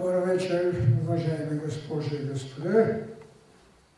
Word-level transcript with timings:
вечер, 0.00 0.88
уважаеми 1.02 1.58
госпожи 1.58 2.16
и 2.16 2.26
господа. 2.26 2.98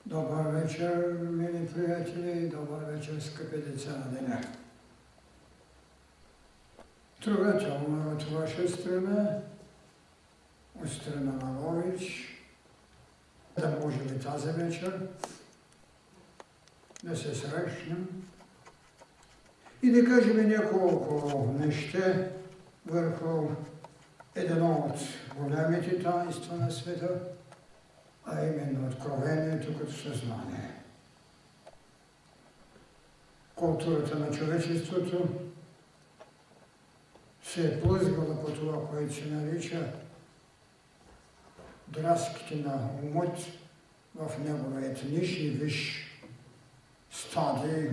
Добър 0.07 0.43
вечер, 0.43 1.19
мили 1.21 1.69
приятели, 1.75 2.49
добър 2.49 2.85
вечер, 2.85 3.21
скъпи 3.21 3.57
деца 3.57 3.91
на 3.91 4.19
деня. 4.19 4.41
Трогателно 7.25 8.13
от 8.13 8.23
ваша 8.23 8.69
страна, 8.69 9.39
от 10.83 10.91
страна 10.91 11.33
на 11.33 11.61
Лович, 11.61 12.35
да 13.59 13.79
може 13.83 14.01
ли 14.01 14.19
тази 14.19 14.51
вечер 14.51 15.01
да 17.05 17.17
се 17.17 17.35
срещнем 17.35 18.09
и 19.83 19.91
да 19.91 20.05
кажем 20.05 20.49
няколко 20.49 21.55
неща 21.59 22.29
върху 22.87 23.49
едно 24.35 24.73
от 24.73 24.99
големите 25.37 26.03
таинства 26.03 26.57
на 26.57 26.71
света, 26.71 27.21
а 28.25 28.47
именно 28.47 28.89
откровението 28.89 29.79
като 29.79 29.93
съзнание. 29.93 30.71
Културата 33.55 34.19
на 34.19 34.31
човечеството 34.31 35.29
се 37.43 37.67
е 37.67 37.81
плъзгала 37.81 38.45
по 38.45 38.53
това, 38.53 38.89
което 38.89 39.15
се 39.15 39.27
нарича 39.27 39.93
драските 41.89 42.55
на 42.57 42.89
умът 43.03 43.39
в 44.15 44.39
неговият 44.39 45.05
ниш 45.11 45.39
и 45.39 45.51
виш 45.51 46.07
стадии. 47.11 47.91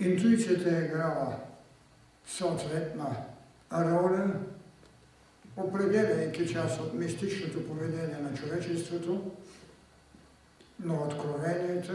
Интуицията 0.00 0.76
е 0.76 0.84
играла 0.84 1.36
съответна 2.36 3.16
роля, 3.72 4.34
определяйки 5.56 6.52
част 6.52 6.80
от 6.80 6.94
мистичното 6.94 7.66
поведение 7.66 8.18
на 8.18 8.34
човечеството, 8.34 9.30
но 10.80 11.02
откровението, 11.02 11.92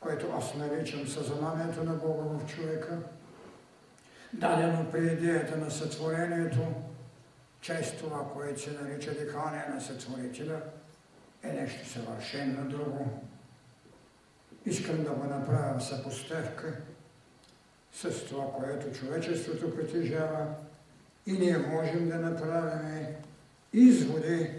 което 0.00 0.32
аз 0.38 0.54
наричам 0.54 1.08
съзнанието 1.08 1.84
на 1.84 1.92
Бога 1.92 2.22
в 2.22 2.46
човека, 2.46 2.98
дадено 4.32 4.90
при 4.92 5.06
идеята 5.06 5.56
на 5.56 5.70
сътворението, 5.70 6.66
чрез 7.60 7.96
това, 7.96 8.28
което 8.34 8.60
се 8.60 8.70
нарича 8.70 9.10
дихание 9.10 9.66
на 9.74 9.80
сътворителя, 9.80 10.60
е 11.42 11.52
нещо 11.52 11.88
съвършено 11.88 12.68
друго. 12.68 13.22
Искам 14.66 15.04
да 15.04 15.10
го 15.10 15.24
направя 15.24 15.80
съпоставка 15.80 16.76
с 17.92 18.24
това, 18.24 18.52
което 18.52 18.98
човечеството 18.98 19.76
притежава 19.76 20.46
и 21.26 21.32
ние 21.32 21.58
можем 21.58 22.08
да 22.08 22.16
направим 22.18 23.06
изводи, 23.72 24.50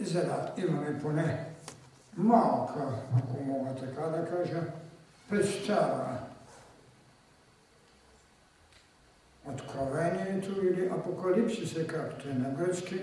за 0.00 0.20
да 0.20 0.52
имаме 0.56 1.00
поне 1.02 1.44
малка, 2.16 2.88
ако 3.16 3.44
мога 3.44 3.74
така 3.74 4.02
да 4.02 4.28
кажа, 4.30 4.62
представа. 5.30 6.18
Откровението 9.46 10.66
или 10.66 10.86
Апокалипсиса, 10.86 11.86
както 11.86 12.28
е 12.28 12.34
на 12.34 12.50
гръцки, 12.50 13.00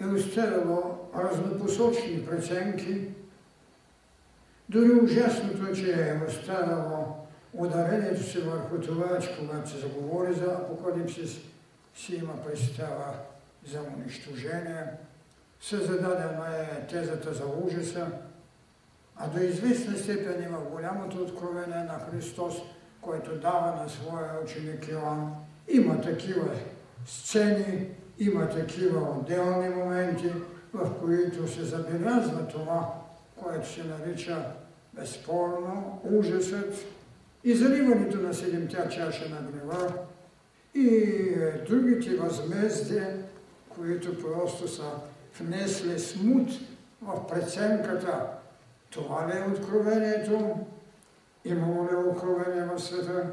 е 0.00 0.06
оставило 0.06 1.10
разнопосочни 1.16 2.26
преценки 2.26 3.08
дори 4.68 4.90
ужасното 4.90 5.74
че 5.74 5.92
е 5.92 6.26
останало 6.28 7.16
ударението 7.52 8.22
си 8.22 8.38
върху 8.38 8.80
това, 8.80 9.18
че 9.18 9.36
когато 9.38 9.70
се 9.70 9.78
заговори 9.78 10.34
за 10.34 10.44
апокалипсис, 10.44 11.38
си 11.94 12.14
има 12.14 12.44
представа 12.44 13.14
за 13.66 13.80
унищожение. 13.96 14.84
Създадена 15.60 16.46
е 16.60 16.86
тезата 16.86 17.34
за 17.34 17.44
ужаса, 17.46 18.06
а 19.16 19.28
до 19.28 19.38
известна 19.38 19.96
степен 19.96 20.42
има 20.42 20.58
голямото 20.58 21.22
откровение 21.22 21.84
на 21.84 22.00
Христос, 22.10 22.54
който 23.00 23.40
дава 23.40 23.82
на 23.82 23.88
своя 23.88 24.30
ученик 24.44 24.88
Иоанн. 24.88 25.34
Има 25.68 26.00
такива 26.00 26.48
сцени, 27.06 27.86
има 28.18 28.48
такива 28.48 29.00
отделни 29.00 29.68
моменти, 29.68 30.32
в 30.72 31.00
които 31.00 31.48
се 31.48 31.64
забелязва 31.64 32.48
това, 32.48 32.94
което 33.42 33.68
се 33.68 33.84
нарича 33.84 34.46
безспорно 34.92 36.00
ужасът 36.04 36.74
и 37.44 37.54
заливането 37.54 38.16
на 38.16 38.34
седемтя 38.34 38.88
чаша 38.88 39.28
на 39.28 39.40
гнева 39.40 39.92
и 40.74 40.88
е, 40.88 41.64
другите 41.68 42.16
възмездия, 42.16 43.16
които 43.68 44.22
просто 44.22 44.68
са 44.68 44.90
внесли 45.40 45.98
смут 45.98 46.50
в 47.02 47.26
преценката. 47.26 48.26
Това 48.90 49.28
ли 49.28 49.38
е 49.38 49.52
откровението? 49.52 50.58
Имало 51.44 51.84
ли 51.84 51.92
е 51.92 52.10
откровение 52.10 52.64
в 52.64 52.78
света? 52.78 53.32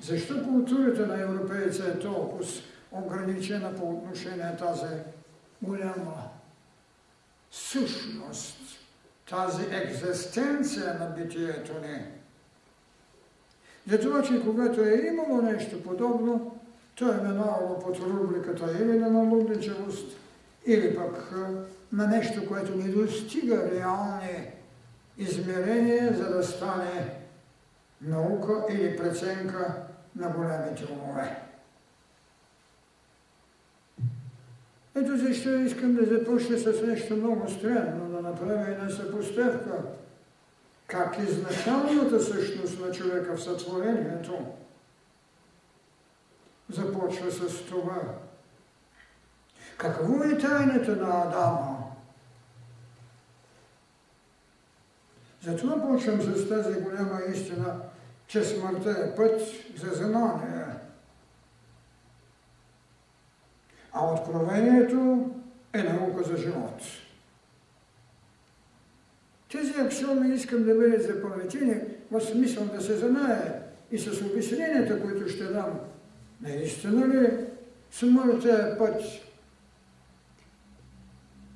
Защо 0.00 0.44
културата 0.44 1.06
на 1.06 1.22
европейца 1.22 1.84
е 1.88 1.98
толкова 1.98 2.44
ограничена 2.92 3.76
по 3.76 3.90
отношение 3.90 4.44
на 4.44 4.56
тази 4.56 4.94
голяма 5.62 6.28
същност? 7.50 8.81
Тази 9.32 9.62
екзистенция 9.70 10.96
на 11.00 11.06
битието 11.06 11.72
ни. 11.72 12.04
Затова, 13.90 14.22
че 14.22 14.42
когато 14.44 14.80
е 14.80 15.10
имало 15.12 15.42
нещо 15.42 15.82
подобно, 15.82 16.60
то 16.94 17.12
е 17.12 17.16
минало 17.16 17.78
под 17.78 17.98
рубриката 17.98 18.64
или 18.80 18.98
на 18.98 19.10
налудничевост, 19.10 20.16
или 20.66 20.96
пък 20.96 21.32
на 21.92 22.06
нещо, 22.06 22.48
което 22.48 22.76
не 22.76 22.88
достига 22.88 23.70
реални 23.74 24.50
измерения, 25.18 26.14
за 26.14 26.36
да 26.36 26.42
стане 26.42 27.14
наука 28.02 28.52
или 28.70 28.96
преценка 28.96 29.74
на 30.16 30.28
големите 30.28 30.92
умове. 30.92 31.36
Ето 34.94 35.16
защо 35.16 35.48
искам 35.48 35.94
да 35.94 36.06
започна 36.06 36.58
с 36.58 36.82
нещо 36.82 37.16
много 37.16 37.50
странно, 37.50 38.08
да 38.08 38.20
направя 38.20 38.68
една 38.68 38.90
съпоставка. 38.90 39.82
Как 40.86 41.18
изначалната 41.18 42.20
същност 42.20 42.80
на 42.80 42.92
човека 42.92 43.36
в 43.36 43.42
сътворението 43.42 44.46
започва 46.68 47.30
с 47.30 47.66
това. 47.66 48.02
Какво 49.76 50.24
е 50.24 50.38
тайната 50.38 50.96
на 50.96 51.22
Адама? 51.22 51.78
Затова 55.42 55.88
почвам 55.88 56.22
с 56.22 56.48
тази 56.48 56.80
голяма 56.80 57.20
истина, 57.32 57.80
че 58.26 58.44
смъртта 58.44 58.90
е 58.90 59.16
път 59.16 59.40
за 59.76 59.90
знание. 59.90 60.64
А 63.92 64.14
откровението 64.14 65.30
е 65.72 65.82
наука 65.82 66.22
за 66.22 66.36
живот. 66.36 66.82
Тези 69.52 69.80
аксиоми 69.80 70.34
искам 70.34 70.64
да 70.64 70.74
бъдат 70.74 71.02
запаметени 71.02 71.74
в 72.10 72.20
смисъл 72.20 72.64
да 72.64 72.80
се 72.80 72.96
знае 72.96 73.62
и 73.90 73.98
с 73.98 74.22
обясненията, 74.22 75.02
които 75.02 75.28
ще 75.28 75.44
дам. 75.44 75.80
Наистина 76.40 77.08
ли 77.08 77.46
смъртта 77.90 78.52
е 78.52 78.78
път 78.78 79.02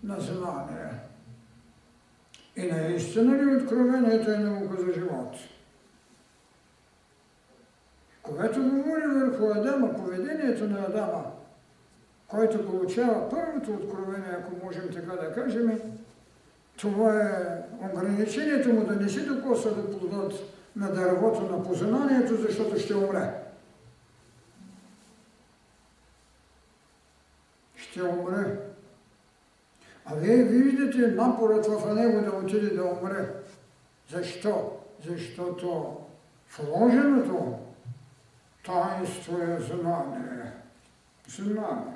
на 0.05 0.21
знание? 0.21 0.91
И 2.57 2.67
наистина 2.67 3.37
ли 3.37 3.57
откровението 3.57 4.31
е 4.31 4.37
наука 4.37 4.83
за 4.83 4.93
живот? 4.93 5.37
Когато 8.23 8.63
говорим 8.63 9.11
върху 9.11 9.59
Адама, 9.59 9.95
поведението 9.95 10.69
на 10.69 10.79
Адама, 10.79 11.25
който 12.29 12.67
получава 12.67 13.31
първото 13.31 13.73
откровение, 13.73 14.39
ако 14.39 14.67
можем 14.67 14.89
така 14.93 15.13
да 15.13 15.35
кажем, 15.35 15.81
това 16.77 17.23
е 17.23 17.63
ограничението 17.93 18.73
му 18.73 18.85
да 18.85 18.97
не 18.97 19.09
си 19.09 19.27
докосва 19.27 19.71
да 19.71 19.99
плодот 19.99 20.33
на 20.77 20.93
дървото 20.93 21.43
на 21.43 21.65
познанието, 21.65 22.37
защото 22.37 22.79
ще 22.79 22.95
умре. 22.95 23.35
Ще 27.77 28.03
умре. 28.03 28.59
А 30.05 30.15
вие 30.15 30.45
виждате 30.45 30.99
напорът 30.99 31.67
в 31.67 31.95
него 31.95 32.21
да 32.21 32.37
отиде 32.37 32.71
да 32.71 32.85
умре. 32.85 33.29
Защо? 34.11 34.73
Защото 35.07 35.97
вложеното 36.59 37.59
таинство 38.65 39.43
е 39.43 39.61
знание. 39.61 40.53
Знание. 41.29 41.96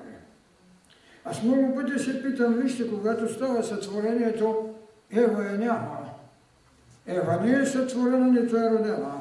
Аз 1.25 1.43
много 1.43 1.75
пъти 1.75 1.99
се 1.99 2.23
питам, 2.23 2.55
вижте, 2.55 2.91
когато 2.91 3.35
става 3.35 3.63
сътворението, 3.63 4.75
Ева 5.11 5.45
я 5.45 5.59
няма. 5.59 5.99
Ева 7.07 7.41
не 7.43 7.53
е 7.53 7.67
сътворена, 7.67 8.27
нито 8.27 8.57
е 8.57 8.71
родена. 8.71 9.21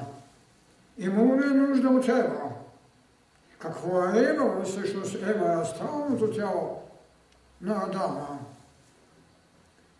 Имало 0.97 1.39
ли 1.39 1.43
е 1.43 1.49
нужда 1.49 1.89
от 1.89 2.07
Ева? 2.07 2.41
Какво 3.59 4.03
е 4.03 4.19
Ева? 4.19 4.63
Всъщност 4.63 5.15
Ева 5.15 5.53
е 5.53 5.61
астралното 5.61 6.31
тяло 6.31 6.81
на 7.61 7.83
Адама. 7.87 8.39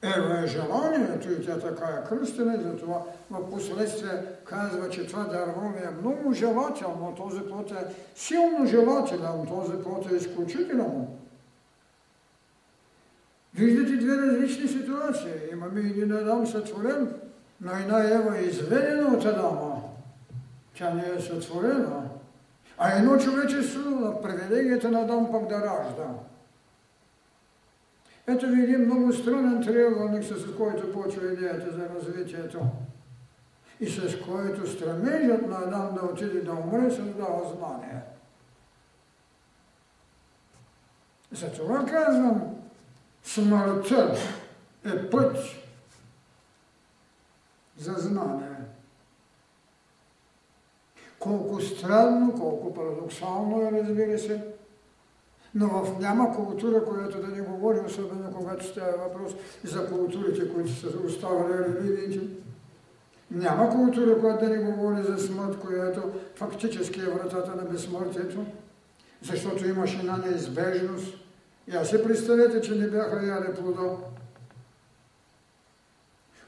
Ева 0.02 0.44
е 0.44 0.48
желанието 0.48 1.32
и 1.32 1.46
тя 1.46 1.60
така 1.60 1.86
е 1.86 2.10
кръстена 2.10 2.56
и 2.56 2.64
затова 2.64 3.02
в 3.32 3.50
последствие 3.50 4.24
казва, 4.46 4.90
че 4.90 5.08
това 5.08 5.24
дърво 5.24 5.62
ми 5.62 5.78
е 5.78 6.02
много 6.02 6.34
желателно, 6.34 7.14
този 7.18 7.40
плод 7.40 7.72
е 7.72 7.86
силно 8.16 8.66
желателен, 8.66 9.48
този 9.48 9.84
плод 9.84 10.12
е 10.12 10.16
изключителен. 10.16 11.08
Виждате 13.60 13.98
две 13.98 14.18
различни 14.18 14.68
ситуации. 14.68 15.32
Имаме 15.52 15.80
един 15.80 16.12
Адам 16.12 16.48
сътворен, 16.48 17.14
но 17.62 17.72
една 17.72 18.04
Ева 18.04 18.38
е 18.38 18.42
изведена 18.42 19.18
от 19.18 19.26
Адама. 19.26 19.82
Тя 20.74 20.94
не 20.94 21.04
е 21.18 21.22
сътворена. 21.22 22.04
А 22.78 22.98
едно 22.98 23.18
човечество 23.18 23.90
на 23.90 24.22
привилегията 24.22 24.92
на 24.92 25.00
Адам 25.00 25.32
пък 25.32 25.48
да 25.48 25.56
ражда. 25.56 26.08
Ето 28.28 28.48
ви 28.48 28.64
един 28.64 28.86
много 28.86 29.14
странен 29.14 29.64
триъгълник, 29.64 30.24
с 30.24 30.56
който 30.58 30.94
почва 30.94 31.34
идеята 31.34 31.72
за 31.72 31.90
развитието. 31.96 32.60
И 33.80 33.90
с 33.90 34.20
който 34.26 34.70
стремежът 34.72 35.48
на 35.48 35.58
Адам 35.58 35.96
да 35.96 36.06
отиде 36.06 36.42
да 36.42 36.52
умре, 36.52 36.92
създава 36.92 37.56
знание. 37.56 38.02
Затова 41.32 41.86
казвам, 41.86 42.59
смъртта 43.34 44.16
е 44.86 45.10
път 45.10 45.38
за 47.78 47.94
знание. 47.94 48.48
Колко 51.20 51.62
странно, 51.62 52.34
колко 52.40 52.74
парадоксално 52.74 53.62
е, 53.62 53.72
разбира 53.72 54.20
се, 54.20 54.46
но 55.56 55.68
в 55.68 56.00
няма 56.00 56.36
култура, 56.36 56.86
която 56.86 57.22
да 57.22 57.28
не 57.28 57.42
говори, 57.42 57.80
особено 57.86 58.34
когато 58.34 58.66
става 58.66 58.98
въпрос 58.98 59.32
за 59.64 59.90
културите, 59.90 60.54
които 60.54 60.72
са 60.72 60.88
оставали 61.06 61.54
религиите. 61.54 62.28
Няма 63.32 63.70
култура, 63.70 64.20
която 64.20 64.46
да 64.46 64.52
не 64.52 64.72
говори 64.72 65.04
за 65.04 65.18
смърт, 65.18 65.60
която 65.60 66.02
фактически 66.36 67.00
е 67.00 67.04
вратата 67.04 67.56
на 67.56 67.64
безсмъртието, 67.64 68.46
защото 69.22 69.68
имаше 69.68 69.98
една 69.98 70.18
неизбежност. 70.18 71.29
Аз 71.74 71.90
си 71.90 72.04
представете, 72.04 72.62
че 72.62 72.76
не 72.76 72.88
бяха 72.88 73.26
яли 73.26 73.56
плода. 73.56 73.98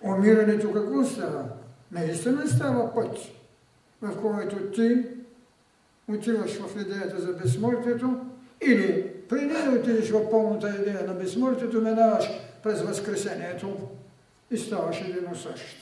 Умирането 0.02 0.74
какво 0.74 1.04
става? 1.04 1.44
Наистина 1.92 2.48
става 2.48 2.94
път, 2.94 3.18
в 4.02 4.22
който 4.22 4.72
ти 4.72 5.06
отиваш 6.08 6.60
в 6.60 6.82
идеята 6.82 7.22
за 7.22 7.34
безсмъртието, 7.34 8.26
или 8.62 9.14
преди 9.30 9.54
да 9.54 9.80
отидеш 9.80 10.10
в 10.10 10.30
пълната 10.30 10.70
идея 10.70 11.04
на 11.08 11.14
безсмъртието, 11.14 11.82
минаваш 11.82 12.30
през 12.64 12.82
Възкресението 12.82 13.90
и 14.52 14.58
ставаш 14.58 15.02
един 15.02 15.36
същ. 15.36 15.78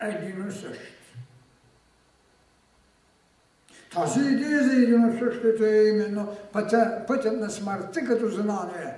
Един 0.00 0.52
същ. 0.52 0.97
Тази 3.94 4.20
идея 4.20 4.64
за 4.64 4.72
единосъщото 4.72 5.64
е 5.64 5.88
именно 5.88 6.36
пътя, 6.52 7.04
пътят 7.06 7.40
на 7.40 7.50
смъртта 7.50 8.04
като 8.04 8.28
знание. 8.28 8.94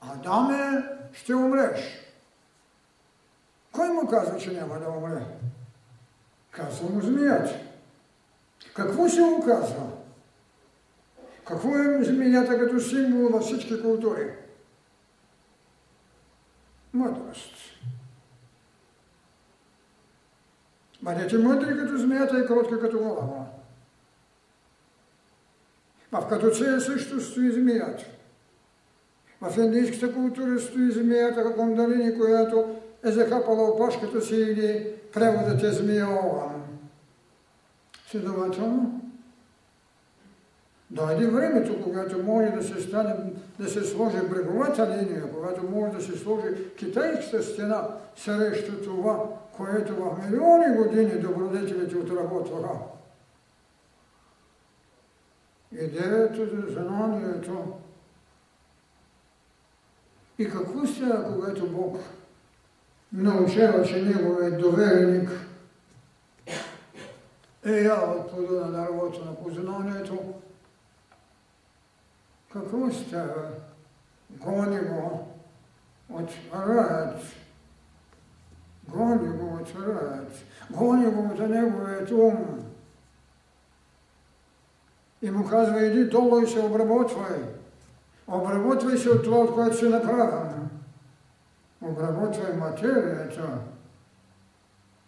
Адаме, 0.00 0.84
ще 1.12 1.34
умреш. 1.34 1.80
Кой 3.72 3.88
му 3.88 4.08
казва, 4.08 4.38
че 4.38 4.52
няма 4.52 4.78
да 4.78 4.88
умре? 4.90 5.26
Казва 6.50 6.90
му 6.90 7.00
змият. 7.00 7.48
Какво 8.74 9.08
се 9.08 9.22
оказва? 9.22 9.90
Какво 11.44 11.76
е 11.76 12.04
змията 12.04 12.58
като 12.58 12.80
символ 12.80 13.28
във 13.28 13.42
всички 13.42 13.82
култури? 13.82 14.30
Мъдрост. 16.92 17.54
Бъдете 21.02 21.38
мъдри 21.38 21.78
като 21.78 21.98
змията 21.98 22.40
и 22.40 22.46
кротка 22.46 22.80
като 22.80 22.98
голова. 22.98 23.46
В 26.12 26.28
Катоцея 26.28 26.80
също 26.80 27.20
стои 27.20 27.52
змията. 27.52 28.04
В 29.40 29.58
индийската 29.58 30.14
култура 30.14 30.60
стои 30.60 30.90
змията 30.90 31.54
Кундалини, 31.54 32.18
която 32.18 32.64
е 33.04 33.10
захапала 33.10 33.70
опашката 33.70 34.20
си 34.20 34.34
или 34.34 34.92
преводът 35.12 35.62
е 35.62 35.72
змия 35.72 36.08
Огън. 36.08 36.62
Следователно, 38.10 39.02
Дойде 40.92 41.26
времето, 41.26 41.82
когато 41.82 42.22
може 42.22 42.50
да 42.50 42.62
се 42.62 42.80
стане, 42.80 43.14
да 43.58 43.68
се 43.68 43.84
сложи 43.84 44.16
бреговата 44.30 44.88
линия, 44.88 45.22
когато 45.34 45.62
може 45.62 45.92
да 45.92 46.02
се 46.02 46.18
сложи 46.18 46.46
китайската 46.76 47.42
стена 47.42 47.88
срещу 48.16 48.72
това, 48.84 49.24
което 49.56 49.94
в 49.94 50.30
милиони 50.30 50.76
години 50.76 51.20
добродетелите 51.20 51.96
отработваха. 51.96 52.78
Идеята 55.71 56.45
за 56.45 56.73
знанието. 56.73 57.73
И 60.39 60.49
какво 60.49 60.85
става, 60.87 61.33
когато 61.33 61.67
Бог 61.67 61.99
научава, 63.13 63.85
че 63.85 64.01
Неговият 64.01 64.61
довереник 64.61 65.29
е 67.65 67.71
ял 67.71 68.17
от 68.19 68.31
плода 68.31 68.65
на 68.65 68.71
дървото 68.71 69.25
на 69.25 69.35
познанието, 69.35 70.33
какво 72.53 72.91
става? 72.91 73.49
Гони 74.29 74.79
го 74.79 75.27
от 76.09 76.29
раят. 76.53 77.21
Гони 78.87 79.29
го 79.29 79.53
от 79.61 79.73
раят. 79.75 80.31
Гони 80.71 81.05
го 81.05 81.21
от 81.21 81.49
неговият 81.49 82.11
ум. 82.11 82.67
И 85.22 85.30
му 85.30 85.48
казва, 85.48 85.86
иди 85.86 86.04
долу 86.04 86.40
и 86.40 86.46
се 86.46 86.60
обработвай. 86.60 87.40
Обработвай 88.28 88.98
се 88.98 89.10
от 89.10 89.24
това, 89.24 89.36
от 89.36 89.54
което 89.54 89.76
си 89.76 89.88
направен. 89.88 90.68
Обработвай 91.82 92.52
материята, 92.52 93.58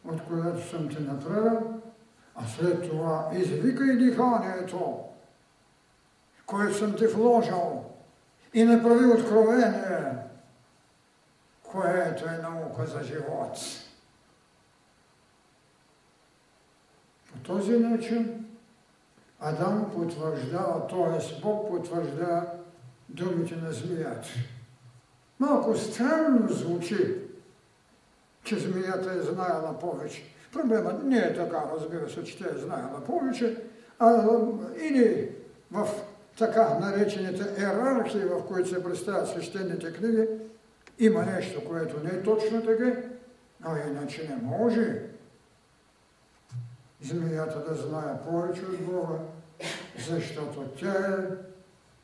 от 0.08 0.24
която 0.28 0.68
съм 0.70 0.88
ти 0.88 1.02
направил, 1.02 1.80
а 2.34 2.46
след 2.46 2.90
това 2.90 3.30
извикай 3.34 3.96
диханието 3.96 5.04
което 6.46 6.78
съм 6.78 6.96
ти 6.96 7.06
вложил 7.06 7.84
и 8.54 8.64
направи 8.64 9.06
откровение, 9.06 10.12
което 11.62 12.24
е 12.24 12.38
наука 12.42 12.86
за 12.86 13.02
живот. 13.02 13.58
По 17.32 17.38
този 17.38 17.78
начин 17.78 18.43
Адам 19.40 19.90
потвърждава, 19.94 20.86
т.е. 20.86 21.40
Бог 21.42 21.68
потвърждава 21.68 22.46
думите 23.08 23.56
на 23.56 23.72
змията. 23.72 24.28
Малко 25.40 25.76
странно 25.76 26.48
звучи, 26.48 27.14
че 28.44 28.58
змията 28.58 29.12
е 29.12 29.22
знаела 29.22 29.78
повече. 29.78 30.22
Проблемът 30.52 31.04
не 31.04 31.18
е 31.18 31.34
така, 31.34 31.62
разбира 31.76 32.10
се, 32.10 32.24
че 32.24 32.38
тя 32.38 32.44
е 32.54 32.58
знаела 32.58 33.04
повече, 33.06 33.62
а 33.98 34.28
или 34.80 35.30
в 35.72 35.88
така 36.38 36.78
наречените 36.80 37.44
иерархии, 37.58 38.20
в 38.20 38.46
които 38.48 38.68
се 38.68 38.84
представят 38.84 39.28
свещените 39.28 39.92
книги, 39.92 40.26
има 40.98 41.24
нещо, 41.24 41.64
което 41.64 42.04
не 42.04 42.10
е 42.10 42.22
точно 42.22 42.62
така, 42.62 42.92
но 43.60 43.76
иначе 43.88 44.28
не 44.28 44.48
може 44.48 45.02
змията 47.04 47.64
да 47.68 47.74
знае 47.74 48.22
повече 48.28 48.62
от 48.62 48.80
Бога, 48.80 49.18
защото 50.08 50.60
тя 50.60 50.92
е 50.92 51.36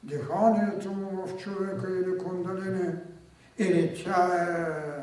диханието 0.02 0.92
му 0.92 1.26
в 1.26 1.37
човека 1.37 1.90
или 1.90 2.19
кундалини, 2.19 2.95
или 3.59 4.04
тя 4.04 4.26
е 4.35 5.00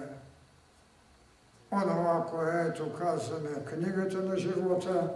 онова, 1.72 2.26
което 2.30 2.94
казваме 2.94 3.66
книгата 3.66 4.18
на 4.18 4.38
живота, 4.38 5.10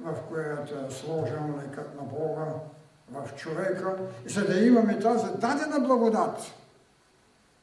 в 0.00 0.14
която 0.28 0.74
е 0.74 0.90
сложен 0.90 1.54
лекът 1.58 1.94
на 1.94 2.02
Бога, 2.02 2.46
в 3.10 3.34
човека, 3.36 3.96
за 4.26 4.46
да 4.46 4.60
имаме 4.60 4.98
тази 4.98 5.26
дадена 5.38 5.80
благодат, 5.80 6.40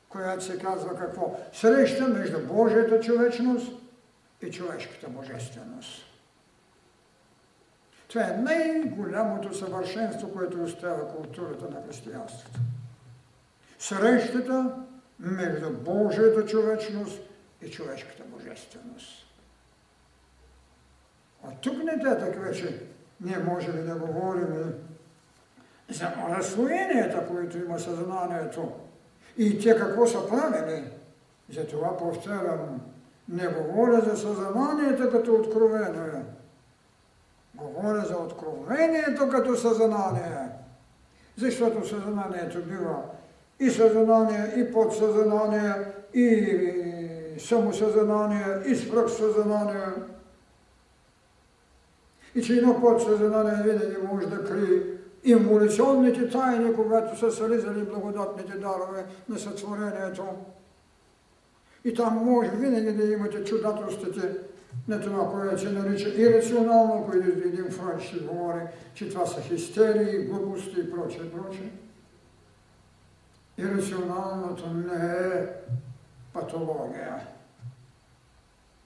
която 0.09 0.43
се 0.43 0.57
казва 0.57 0.95
какво? 0.95 1.39
Среща 1.53 2.07
между 2.07 2.47
Божията 2.47 2.99
човечност 2.99 3.71
и 4.41 4.51
човешката 4.51 5.09
божественост. 5.09 6.14
Това 8.07 8.23
е 8.23 8.37
най-голямото 8.37 9.57
съвършенство, 9.57 10.33
което 10.33 10.63
остава 10.63 11.07
културата 11.07 11.65
на 11.69 11.83
християнството. 11.87 12.59
Срещата 13.79 14.75
между 15.19 15.71
Божията 15.71 16.45
човечност 16.45 17.21
и 17.61 17.71
човешката 17.71 18.23
божественост. 18.23 19.25
От 21.43 21.61
тук 21.61 21.83
нататък 21.83 22.43
вече 22.43 22.81
ние 23.21 23.37
можем 23.37 23.85
да 23.85 23.95
говорим 23.95 24.73
за 25.89 26.13
разслоението, 26.29 27.27
което 27.27 27.57
има 27.57 27.79
съзнанието 27.79 28.71
и 29.37 29.59
те 29.59 29.75
какво 29.75 30.07
са 30.07 30.29
правили. 30.29 30.83
Затова 31.49 31.97
повтарям, 31.97 32.81
не 33.29 33.47
говоря 33.47 34.01
за 34.01 34.17
съзнанието 34.17 35.11
като 35.11 35.35
откровение. 35.35 36.23
Говоря 37.55 38.05
за 38.05 38.17
откровението 38.17 39.29
като 39.29 39.55
съзнание. 39.55 40.49
Защото 41.37 41.87
съзнанието 41.87 42.61
бива 42.63 43.03
и 43.59 43.69
съзнание, 43.69 44.53
и 44.57 44.73
подсъзнание, 44.73 45.73
и 46.13 47.39
самосъзнание, 47.39 48.45
и 48.65 48.75
свръхсъзнание. 48.75 49.85
И 52.35 52.43
че 52.43 52.53
едно 52.53 52.81
подсъзнание 52.81 53.63
винаги 53.63 53.97
може 54.11 54.27
да 54.27 54.45
крие 54.45 54.81
инволюционните 55.25 56.29
тайни, 56.29 56.73
когато 56.73 57.19
са 57.19 57.31
слизали 57.31 57.83
благодатните 57.83 58.57
дарове 58.57 59.05
на 59.29 59.39
сътворението. 59.39 60.23
И 61.85 61.93
там 61.93 62.13
може 62.13 62.49
винаги 62.49 62.91
да 62.91 63.13
имате 63.13 63.43
чудателствите 63.43 64.37
на 64.87 65.01
това, 65.01 65.31
което 65.31 65.61
се 65.61 65.69
нарича 65.69 66.09
ирационално, 66.09 67.05
което 67.05 67.29
един 67.29 67.71
Фройд 67.71 68.01
ще 68.01 68.19
говори, 68.19 68.61
че 68.93 69.09
това 69.09 69.25
са 69.25 69.41
хистерии, 69.41 70.25
глупости 70.25 70.79
и 70.79 70.91
прочее, 70.91 71.31
прочее. 71.31 71.71
Ирационалното 73.57 74.69
не 74.69 75.05
е 75.05 75.47
патология. 76.33 77.27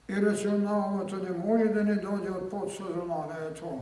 Ирационалното 0.08 1.16
не 1.16 1.30
може 1.30 1.64
да 1.64 1.84
не 1.84 1.94
дойде 1.94 2.30
от 2.30 2.50
подсъзнанието, 2.50 3.80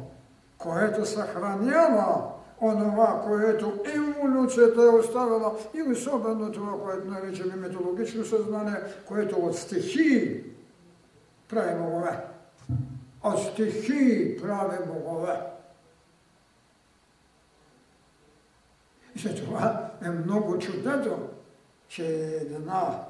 което 0.58 1.06
съхранява 1.06 2.22
онова, 2.60 3.22
което 3.26 3.72
еволюцията 3.94 4.82
е 4.82 4.98
оставила 4.98 5.52
и 5.74 5.82
особено 5.92 6.52
това, 6.52 6.72
което 6.82 7.08
наричаме 7.10 7.56
методологично 7.56 8.24
съзнание, 8.24 8.76
което 9.08 9.36
от 9.36 9.56
стихии 9.56 10.42
прави 11.48 11.82
богове. 11.82 12.18
От 13.22 13.38
стихии 13.38 14.36
прави 14.36 14.76
богове. 14.86 15.40
И 19.16 19.18
за 19.18 19.34
това 19.34 19.90
е 20.04 20.08
много 20.08 20.58
чудето, 20.58 21.18
че 21.88 22.06
една 22.40 23.04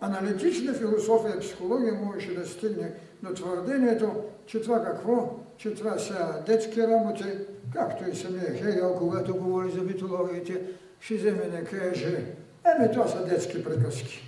аналитична 0.00 0.74
философия 0.74 1.40
психология 1.40 1.94
можеше 1.94 2.34
да 2.34 2.46
стигне 2.46 2.92
до 3.22 3.34
твърдението, 3.34 4.24
че 4.46 4.62
това 4.62 4.84
какво? 4.84 5.38
Че 5.56 5.74
това 5.74 5.98
са 5.98 6.42
детски 6.46 6.82
работи, 6.82 7.24
както 7.72 8.10
и 8.10 8.16
самия 8.16 8.54
Хегел, 8.54 8.94
когато 8.98 9.36
говори 9.36 9.70
за 9.70 9.82
митологиите, 9.82 10.62
ще 11.00 11.14
вземе 11.14 11.44
да 11.44 11.64
каже, 11.64 12.24
еми 12.64 12.92
това 12.92 13.08
са 13.08 13.24
детски 13.24 13.64
приказки. 13.64 14.27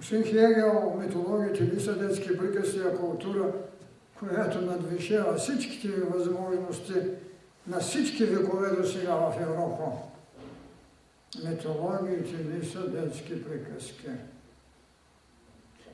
Господин 0.00 0.24
Хегел, 0.24 0.96
митологиите 1.00 1.64
не 1.64 1.80
са 1.80 1.98
детски 1.98 2.38
приказки, 2.38 2.78
а 2.78 2.96
култура, 2.96 3.52
която 4.18 4.60
надвишава 4.60 5.34
всичките 5.34 5.88
възможности 5.88 6.94
на 7.66 7.80
всички 7.80 8.24
векове 8.24 8.76
до 8.76 8.88
сега 8.88 9.14
в 9.14 9.34
Европа. 9.40 9.84
Митологиите 11.44 12.44
не 12.44 12.64
са 12.64 12.88
детски 12.88 13.44
приказки. 13.44 14.06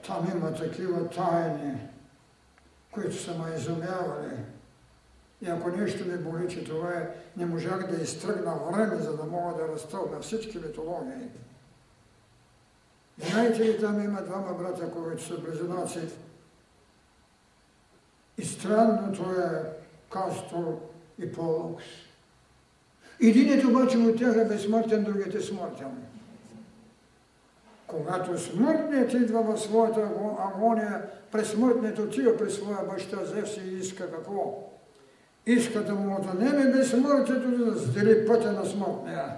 Там 0.06 0.32
има 0.36 0.54
такива 0.54 1.10
тайни, 1.10 1.78
които 2.90 3.22
са 3.22 3.38
ме 3.38 3.56
изумявали. 3.56 4.36
И 5.42 5.48
ако 5.48 5.68
нещо 5.68 6.08
ми 6.08 6.18
боли, 6.18 6.48
че 6.48 6.64
това 6.64 6.92
е, 6.92 7.08
не 7.36 7.46
можах 7.46 7.90
да 7.90 8.02
изтръгна 8.02 8.54
време, 8.70 8.96
за 8.96 9.16
да 9.16 9.24
мога 9.24 9.54
да 9.54 9.68
разтълна 9.68 10.20
всички 10.20 10.58
митологии. 10.58 11.28
Знаете 13.18 13.64
ли, 13.64 13.80
там 13.80 14.04
има 14.04 14.22
двама 14.22 14.54
брата, 14.54 14.90
които 14.90 15.24
са 15.24 15.38
близнаци. 15.38 16.00
И 18.38 18.44
странното 18.44 19.22
е 19.22 19.62
Кастор 20.10 20.80
и 21.18 21.32
Полокс. 21.32 21.84
Единият 23.22 23.64
обаче 23.64 23.98
от 23.98 24.18
тях 24.18 24.36
е 24.36 24.44
безсмъртен, 24.44 25.04
другият 25.04 25.34
е 25.34 25.40
смъртен. 25.40 26.06
Когато 27.86 28.38
смъртният 28.38 29.12
идва 29.12 29.42
в 29.42 29.60
своята 29.60 30.10
агония, 30.38 31.02
пресмъртният 31.32 31.98
отива 31.98 32.36
при 32.36 32.50
своя 32.50 32.84
баща 32.90 33.24
Зевс 33.24 33.56
и 33.56 33.78
иска 33.78 34.10
какво? 34.10 34.72
Иска 35.46 35.84
да 35.84 35.94
му 35.94 36.16
отнеме 36.16 36.72
безсмъртието, 36.72 37.50
да 37.50 37.78
сдели 37.78 38.26
пътя 38.26 38.52
на 38.52 38.64
смъртния. 38.64 39.36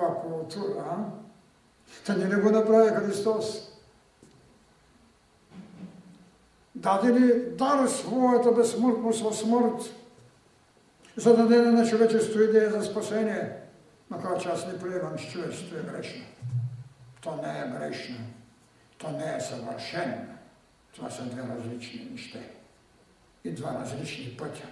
Каква 0.00 0.14
култура, 0.14 0.84
а? 0.90 0.96
Та 2.06 2.14
не 2.16 2.36
ли 2.36 2.40
го 2.40 2.50
направи 2.50 2.88
Христос? 2.88 3.72
Даде 6.74 7.12
ли 7.12 7.50
дар 7.50 7.86
своята 7.86 8.52
безсмъртност 8.52 9.22
в 9.22 9.36
смърт, 9.36 9.94
за 11.16 11.36
да 11.36 11.46
даде 11.46 11.70
на 11.70 11.86
човечество 11.86 12.40
идея 12.40 12.70
за 12.70 12.82
спасение, 12.82 13.52
макар 14.10 14.38
че 14.38 14.48
аз 14.48 14.66
не 14.66 14.78
приемам, 14.78 15.18
че 15.18 15.30
човечеството 15.30 15.76
е 15.76 15.92
грешно. 15.92 16.24
То 17.20 17.36
не 17.36 17.60
е 17.60 17.78
грешно. 17.78 18.16
То 18.98 19.10
не 19.10 19.36
е 19.36 19.40
съвършено. 19.40 20.16
Това 20.94 21.10
са 21.10 21.22
две 21.22 21.42
различни 21.42 22.08
неща. 22.10 22.38
И 23.44 23.50
два 23.50 23.74
различни 23.80 24.36
пътя. 24.38 24.66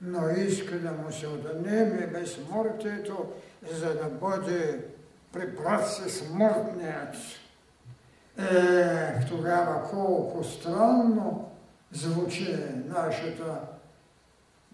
Но 0.00 0.28
иска 0.28 0.78
да 0.78 0.92
му 0.92 1.12
се 1.12 1.26
отнеме 1.26 2.06
безсмъртието, 2.06 3.32
за 3.72 3.94
да 3.94 4.08
бъде 4.08 4.84
прибрат 5.32 5.88
се 5.88 6.08
смъртният. 6.08 7.16
Е, 8.38 9.26
тогава 9.28 9.90
колко 9.90 10.44
странно 10.44 11.50
звучи 11.92 12.56
нашата 12.86 13.60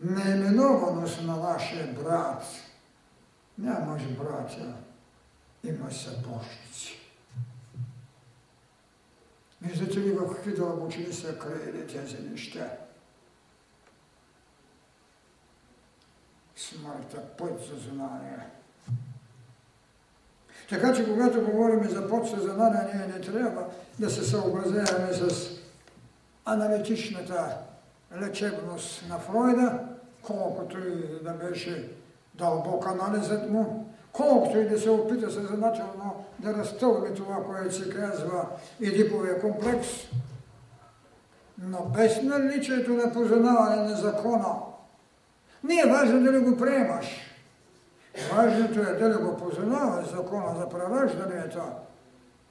неименованост 0.03 1.23
на 1.23 1.37
нашия 1.37 1.87
брат. 1.87 2.43
Нямаш 3.59 4.03
братя, 4.03 4.75
има 5.65 5.93
събожници. 5.93 7.01
Виждате 9.63 10.01
ли 10.01 10.13
в 10.13 10.35
какви 10.35 10.55
дълбочини 10.55 11.13
са 11.13 11.39
криели 11.39 11.87
тези 11.87 12.23
неща? 12.31 12.71
Смъртта 16.69 17.21
път 17.39 17.61
за 17.61 17.91
знание. 17.91 18.39
Така 20.69 20.95
че, 20.95 21.09
когато 21.09 21.45
говорим 21.45 21.91
за 21.91 22.09
подсъзнание, 22.09 22.95
ние 22.95 23.07
не 23.07 23.21
трябва 23.21 23.63
да 23.99 24.11
се 24.11 24.25
съобразяваме 24.25 25.13
с 25.13 25.51
аналитичната 26.45 27.57
лечебност 28.21 29.09
на 29.09 29.19
Фройда, 29.19 29.81
колкото 30.23 30.79
и 30.79 31.25
да 31.25 31.31
беше 31.31 31.91
дълбок 32.35 32.87
анализът 32.87 33.51
му, 33.51 33.91
колкото 34.13 34.59
и 34.59 34.69
да 34.69 34.81
се 34.81 34.91
опита 34.91 35.31
съзнателно 35.31 36.25
да 36.39 36.55
разтълми 36.55 37.15
това, 37.15 37.45
което 37.45 37.75
се 37.75 37.91
казва 37.91 38.47
Едиповия 38.83 39.41
комплекс, 39.41 39.89
но 41.59 41.85
без 41.85 42.23
наличието 42.23 42.93
на 42.93 43.13
познаване 43.13 43.77
на 43.77 43.97
закона, 43.97 44.55
не 45.65 45.81
е 45.81 45.87
важно 45.87 46.25
дали 46.25 46.39
го 46.39 46.57
приемаш. 46.57 47.07
Важното 48.33 48.81
е 48.81 48.95
дали 48.95 49.25
го 49.25 49.37
познаваш 49.37 50.07
закона 50.07 50.59
за 50.59 50.69
прераждането, 50.69 51.63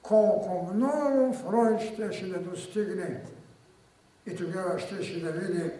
колко 0.02 0.74
много 0.74 1.32
Фройд 1.32 1.80
ще 1.80 2.28
да 2.28 2.38
достигне. 2.38 3.22
И 4.26 4.36
тогава 4.36 4.78
ще 4.78 5.20
да 5.20 5.32
види, 5.32 5.70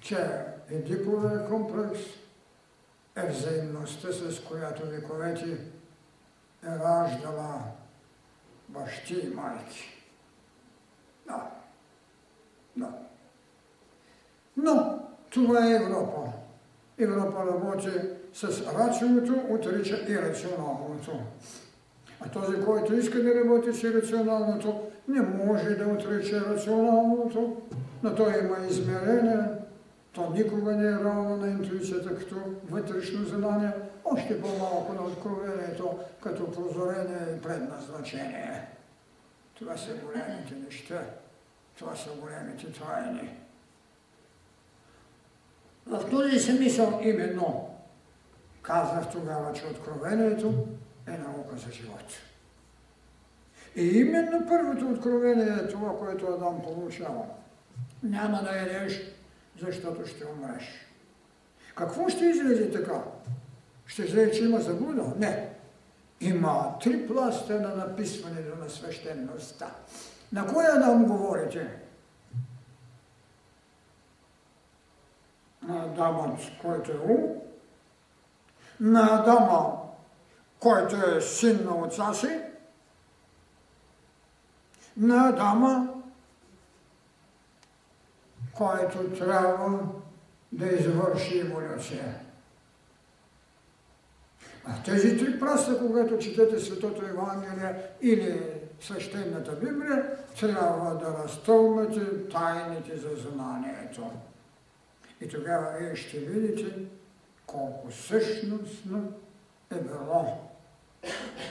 че 0.00 0.44
Едиповия 0.70 1.48
комплекс 1.48 2.00
е 3.16 3.28
взаимността, 3.28 4.12
с 4.12 4.40
която 4.40 4.86
вековете 4.86 5.52
е 6.64 6.66
раждала 6.66 7.62
бащи 8.68 9.20
и 9.24 9.34
майки. 9.34 10.04
Да. 11.26 11.50
Да. 12.76 13.03
Но 14.56 14.98
това 15.30 15.66
е 15.66 15.74
Европа. 15.74 16.32
Европа 16.98 17.46
работи 17.46 17.88
с 18.34 18.44
рациото, 18.78 19.34
отрича 19.50 19.98
и 20.08 20.18
рационалното. 20.18 21.12
А 22.20 22.28
този, 22.28 22.64
който 22.64 22.94
иска 22.94 23.22
да 23.22 23.34
работи 23.34 23.72
с 23.72 23.82
ирационалното, 23.82 24.80
не 25.08 25.20
може 25.20 25.74
да 25.74 25.88
отрича 25.88 26.40
рационалното, 26.40 27.56
но 28.02 28.14
той 28.14 28.38
има 28.38 28.66
измерение, 28.70 29.38
То 30.14 30.30
никога 30.30 30.72
не 30.72 30.88
е 30.88 30.92
равно 30.92 31.36
на 31.36 31.48
интуицията 31.48 32.18
като 32.18 32.36
вътрешно 32.70 33.24
знание, 33.24 33.70
още 34.04 34.40
по-малко 34.40 34.92
на 34.92 35.02
откровението 35.02 35.98
като 36.22 36.52
прозорение 36.52 37.36
и 37.36 37.42
предназначение. 37.42 38.68
Това 39.58 39.76
са 39.76 39.90
големите 39.94 40.54
неща, 40.64 41.02
това 41.78 41.96
са 41.96 42.10
големите 42.20 42.66
тайни. 42.72 43.30
В 45.86 46.10
този 46.10 46.38
смисъл 46.38 47.00
именно 47.02 47.68
казах 48.62 49.10
тогава, 49.12 49.52
че 49.52 49.66
откровението 49.66 50.66
е 51.06 51.10
наука 51.10 51.56
за 51.56 51.72
живот. 51.72 52.12
И 53.76 53.98
именно 53.98 54.46
първото 54.48 54.88
откровение 54.90 55.56
е 55.64 55.68
това, 55.68 55.98
което 55.98 56.26
Адам 56.26 56.62
получава. 56.62 57.24
Няма 58.02 58.42
да 58.42 58.56
ядеш, 58.56 59.00
защото 59.62 60.06
ще 60.06 60.24
умреш. 60.26 60.64
Какво 61.74 62.08
ще 62.08 62.24
излезе 62.24 62.70
така? 62.70 63.02
Ще 63.86 64.02
излезе, 64.02 64.30
че 64.30 64.44
има 64.44 64.60
заблуда? 64.60 65.12
Не. 65.18 65.48
Има 66.20 66.78
три 66.82 67.06
пласта 67.06 67.60
на 67.60 67.74
написването 67.74 68.56
на 68.58 68.70
свещеността. 68.70 69.70
На 70.32 70.46
кой 70.46 70.64
Адам 70.66 71.04
говорите? 71.04 71.68
На 75.68 75.84
Адамът, 75.84 76.40
който 76.62 76.92
е 76.92 76.96
ум, 76.96 77.44
на 78.80 79.20
Адама, 79.20 79.72
който 80.60 80.96
е 80.96 81.20
син 81.20 81.64
на 81.64 81.76
отца 81.76 82.14
си, 82.14 82.40
на 84.96 85.28
Адама, 85.28 85.88
който 88.54 89.10
трябва 89.18 89.78
да 90.52 90.66
извърши 90.66 91.38
еволюция. 91.38 92.20
А 94.66 94.82
тези 94.82 95.18
три 95.18 95.40
праста, 95.40 95.78
когато 95.78 96.18
четете 96.18 96.60
Светото 96.60 97.06
Евангелие 97.06 97.76
или 98.00 98.42
Свещената 98.80 99.52
Библия, 99.52 100.16
трябва 100.40 100.94
да 100.94 101.24
разтълмете 101.24 102.28
тайните 102.28 102.96
за 102.96 103.08
знанието. 103.16 104.10
И 105.20 105.28
тогава 105.28 105.78
вие 105.78 105.96
ще 105.96 106.18
видите 106.18 106.78
колко 107.46 107.92
същностно 107.92 109.12
е 109.70 109.74
било 109.74 110.50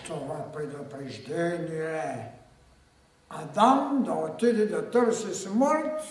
това 0.05 0.51
предупреждение. 0.51 2.31
Адам 3.29 4.03
да 4.05 4.11
отиде 4.11 4.65
да 4.65 4.91
търси 4.91 5.33
смърт, 5.33 6.01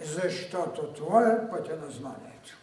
защото 0.00 0.92
това 0.92 1.32
е 1.32 1.50
пътя 1.50 1.76
на 1.76 1.90
знанието. 1.90 2.56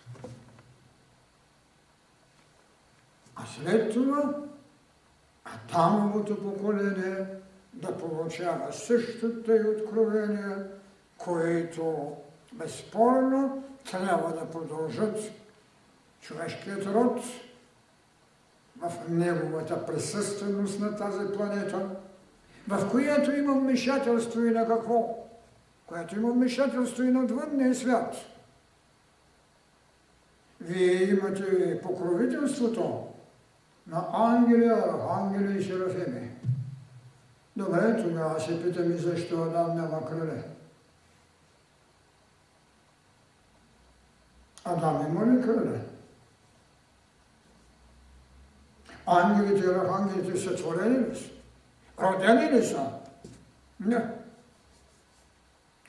А 3.36 3.46
след 3.46 3.94
това 3.94 4.34
Адамовото 5.46 6.44
поколение 6.44 7.28
да 7.74 7.98
получава 7.98 8.74
същото 8.74 9.52
и 9.52 9.70
откровение, 9.70 10.56
което 11.18 12.16
безспорно 12.60 13.64
трябва 13.92 14.34
да 14.34 14.52
продължат 14.52 15.20
човешкият 16.22 16.86
род 16.86 17.24
в 18.82 18.92
неговата 19.10 19.86
присъственост 19.86 20.80
на 20.80 20.96
тази 20.96 21.34
планета, 21.38 21.90
в 22.68 22.92
която 22.92 23.32
има 23.32 23.54
вмешателство 23.54 24.46
и 24.46 24.52
на 24.52 24.68
какво? 24.68 25.28
Която 25.86 26.16
има 26.16 26.32
вмешателство 26.32 27.04
и 27.04 27.12
на 27.12 27.24
отвънния 27.24 27.76
свят. 27.76 28.16
Вие 30.62 31.04
имате 31.04 31.82
покровителството 31.82 33.08
на 33.88 34.08
ангели, 34.14 34.66
архангели 34.66 35.60
и 35.60 35.64
серафими. 35.64 36.32
Добре, 37.58 38.04
тогава 38.04 38.40
се 38.40 38.64
питаме 38.64 38.96
защо 38.96 39.44
Адам 39.44 39.76
няма 39.76 40.06
криле. 40.06 40.57
Криле? 45.42 45.80
Ангелите 49.08 49.66
и 49.66 49.70
архангелите 49.70 50.40
са 50.40 50.56
творени 50.56 51.00
ли 51.00 51.16
са? 51.16 51.30
Родени 52.00 52.52
ли 52.52 52.66
са? 52.66 52.92
Не. 53.80 54.06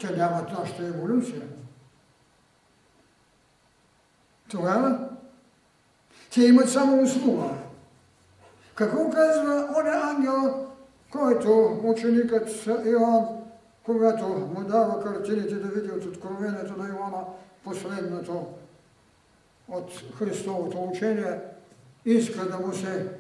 Те 0.00 0.16
нямат 0.16 0.52
нашата 0.52 0.86
еволюция. 0.86 1.42
Тогава 4.50 5.08
те 6.34 6.44
имат 6.44 6.70
само 6.70 7.02
услуга. 7.02 7.48
Какво 8.74 9.10
казва 9.10 9.68
оня 9.78 10.00
ангел, 10.04 10.66
който 11.10 11.80
ученикът 11.84 12.66
Иоанн, 12.66 13.26
когато 13.82 14.26
му 14.28 14.64
дава 14.64 15.02
картините 15.02 15.54
да 15.54 15.68
види 15.68 15.90
от 15.90 16.04
откровението 16.04 16.76
на 16.76 16.88
Иоанна, 16.88 17.24
последното 17.64 18.46
от 19.68 19.92
Христовото 20.18 20.84
учение, 20.84 21.40
иска 22.04 22.48
да 22.48 22.58
му 22.58 22.72
се, 22.72 23.12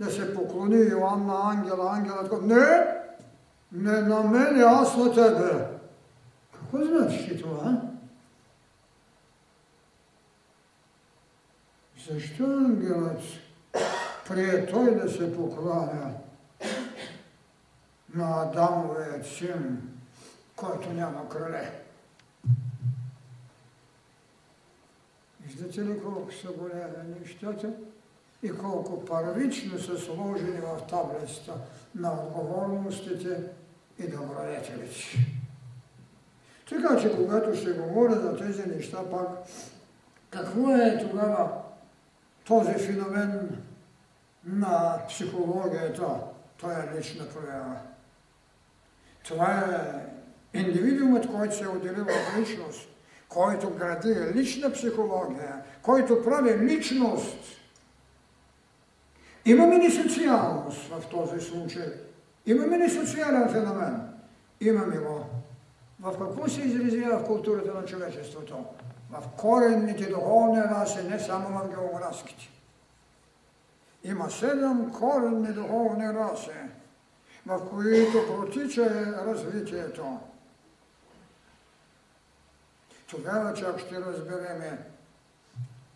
да 0.00 0.10
се 0.10 0.34
поклони 0.34 0.76
Иоанн 0.76 1.26
на 1.26 1.50
ангела. 1.50 1.90
Ангелът 1.96 2.30
казва, 2.30 2.46
не, 2.46 2.96
не 3.72 4.00
на 4.00 4.22
мен, 4.22 4.60
аз 4.60 4.96
на 4.96 5.14
тебе. 5.14 5.66
Какво 6.52 6.84
значи 6.84 7.42
това? 7.42 7.82
Защо 12.10 12.44
ангелът 12.44 13.20
прие 14.28 14.66
той 14.66 14.94
да 14.94 15.10
се 15.10 15.36
покланя 15.36 16.10
на 18.14 18.42
Адамовият 18.42 19.26
син, 19.26 19.90
който 20.56 20.92
няма 20.92 21.28
крале? 21.28 21.85
Виждате 25.46 25.84
ли 25.84 26.00
колко 26.02 26.32
са 26.32 26.48
големи 26.52 27.14
нещата 27.20 27.70
и 28.42 28.50
колко 28.50 29.04
първично 29.04 29.78
са 29.78 29.98
сложени 29.98 30.60
в 30.60 30.80
таблицата 30.88 31.52
на 31.94 32.12
отговорностите 32.12 33.40
и 33.98 34.08
добродетелите. 34.08 35.26
Така 36.68 37.00
че, 37.00 37.16
когато 37.16 37.56
се 37.56 37.72
говори 37.72 38.14
за 38.14 38.36
тези 38.36 38.66
неща, 38.66 39.10
пак, 39.10 39.28
какво 40.30 40.70
е 40.70 40.98
тогава 41.10 41.50
този 42.44 42.72
феномен 42.72 43.62
на 44.44 44.98
психологията? 45.08 46.08
Той 46.60 46.72
е 46.74 46.98
лична 46.98 47.26
проява. 47.28 47.76
Това 49.24 49.52
е 50.52 50.58
индивидуумът, 50.58 51.26
който 51.26 51.56
се 51.56 51.64
е 51.64 51.68
отделил 51.68 52.04
в 52.04 52.38
личност, 52.38 52.88
който 53.28 53.70
гради 53.70 54.14
лична 54.34 54.72
психология, 54.72 55.62
който 55.82 56.24
прави 56.24 56.58
личност. 56.58 57.38
Имаме 59.44 59.78
ли 59.78 59.90
социалност 59.90 60.88
в 60.88 61.06
този 61.10 61.40
случай? 61.40 61.92
Имаме 62.46 62.78
ли 62.78 62.90
социален 62.90 63.48
феномен? 63.48 64.00
Имаме 64.60 64.98
го. 64.98 65.24
В 66.00 66.18
какво 66.18 66.48
се 66.48 66.60
изразява 66.60 67.18
в 67.18 67.26
културата 67.26 67.74
на 67.74 67.84
човечеството? 67.84 68.64
В 69.10 69.28
коренните 69.36 70.06
духовни 70.06 70.60
раси, 70.60 71.08
не 71.08 71.18
само 71.18 71.58
в 71.58 71.68
географските. 71.68 72.50
Има 74.04 74.30
седем 74.30 74.92
коренни 74.92 75.52
духовни 75.52 76.08
раси, 76.08 76.50
в 77.46 77.70
които 77.70 78.26
протича 78.26 78.90
развитието. 79.26 80.18
Тогава 83.10 83.54
чак 83.54 83.78
ще 83.78 84.00
разбереме 84.00 84.78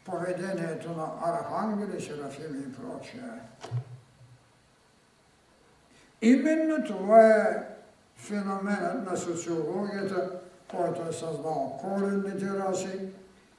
поведението 0.04 0.90
на 0.90 1.08
архангели, 1.22 2.02
серафими 2.02 2.58
и 2.58 2.72
прочее. 2.72 3.20
Именно 6.22 6.84
това 6.84 7.26
е 7.26 7.66
феноменът 8.16 9.10
на 9.10 9.16
социологията, 9.16 10.30
който 10.70 11.02
е 11.08 11.12
създал 11.12 11.78
коренните 11.80 12.46
раси 12.46 13.00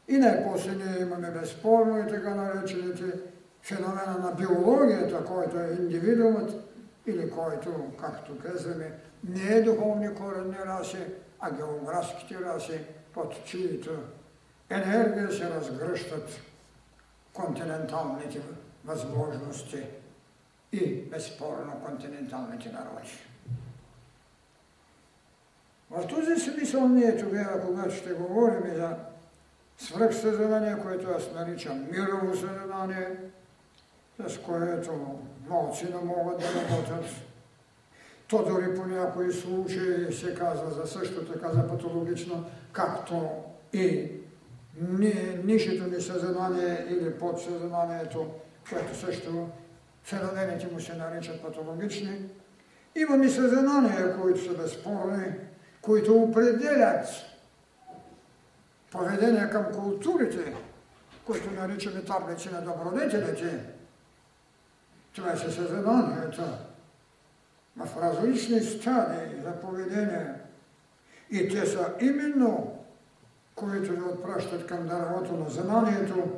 и 0.07 0.17
най-после 0.17 0.71
ние 0.71 1.01
имаме 1.01 1.31
безспорно 1.31 1.99
и 1.99 2.07
така 2.07 2.35
наречените 2.35 3.03
феномена 3.63 4.17
на 4.19 4.31
биологията, 4.31 5.25
който 5.25 5.59
е 5.59 5.77
индивидуумът 5.79 6.51
или 7.05 7.31
който, 7.31 7.91
както 8.01 8.37
казваме, 8.39 8.91
не 9.23 9.55
е 9.55 9.61
духовни 9.61 10.15
коренни 10.15 10.57
раси, 10.65 11.05
а 11.39 11.51
географските 11.51 12.35
раси, 12.45 12.79
под 13.13 13.45
чието 13.45 13.91
енергия 14.69 15.31
се 15.31 15.49
разгръщат 15.49 16.29
континенталните 17.33 18.41
възможности 18.85 19.83
и 20.71 20.95
безспорно 20.95 21.81
континенталните 21.85 22.71
народи. 22.71 23.11
В 25.89 26.07
този 26.07 26.35
смисъл 26.35 26.87
ние 26.87 27.17
тогава, 27.17 27.61
когато 27.65 27.95
ще 27.95 28.13
говорим 28.13 28.75
за 28.75 28.95
свръхсъзнание, 29.77 30.77
което 30.81 31.09
аз 31.09 31.31
наричам 31.31 31.87
мирово 31.91 32.35
съзнание, 32.35 33.07
с 34.27 34.37
което 34.37 35.19
малци 35.47 35.85
не 35.85 36.01
могат 36.01 36.39
да 36.39 36.45
работят. 36.45 37.05
То 38.31 38.43
дори 38.43 38.75
по 38.75 38.85
някои 38.85 39.33
случаи 39.33 40.13
се 40.13 40.35
казва 40.35 40.71
за 40.71 40.87
също 40.87 41.25
така 41.25 41.49
за 41.49 41.67
патологично, 41.67 42.45
както 42.71 43.29
и 43.73 44.11
нишето 45.43 45.87
ни 45.87 46.01
съзнание 46.01 46.85
или 46.89 47.13
подсъзнанието, 47.19 48.27
което 48.69 48.95
също 48.95 49.49
феномените 50.03 50.67
му 50.73 50.79
се 50.79 50.95
наричат 50.95 51.41
патологични. 51.41 52.29
Имаме 52.95 53.29
съзнания, 53.29 54.17
които 54.21 54.43
са 54.43 54.57
безспорни, 54.57 55.33
които 55.81 56.17
определят 56.17 57.07
поведение 58.91 59.49
към 59.49 59.65
културите, 59.73 60.55
които 61.25 61.51
наричаме 61.51 62.03
таблици 62.03 62.49
на 62.49 62.61
добродетелите. 62.61 63.59
Това 65.15 65.31
е 65.31 65.37
съзнанието 65.37 66.43
в 67.77 68.01
различни 68.01 68.59
стадии 68.59 69.41
за 69.43 69.61
поведение. 69.61 70.33
И 71.31 71.49
те 71.49 71.65
са 71.65 71.93
именно, 71.99 72.79
които 73.55 73.91
ви 73.91 74.01
отпращат 74.01 74.67
към 74.67 74.87
дървото 74.87 75.33
на 75.33 75.49
знанието, 75.49 76.31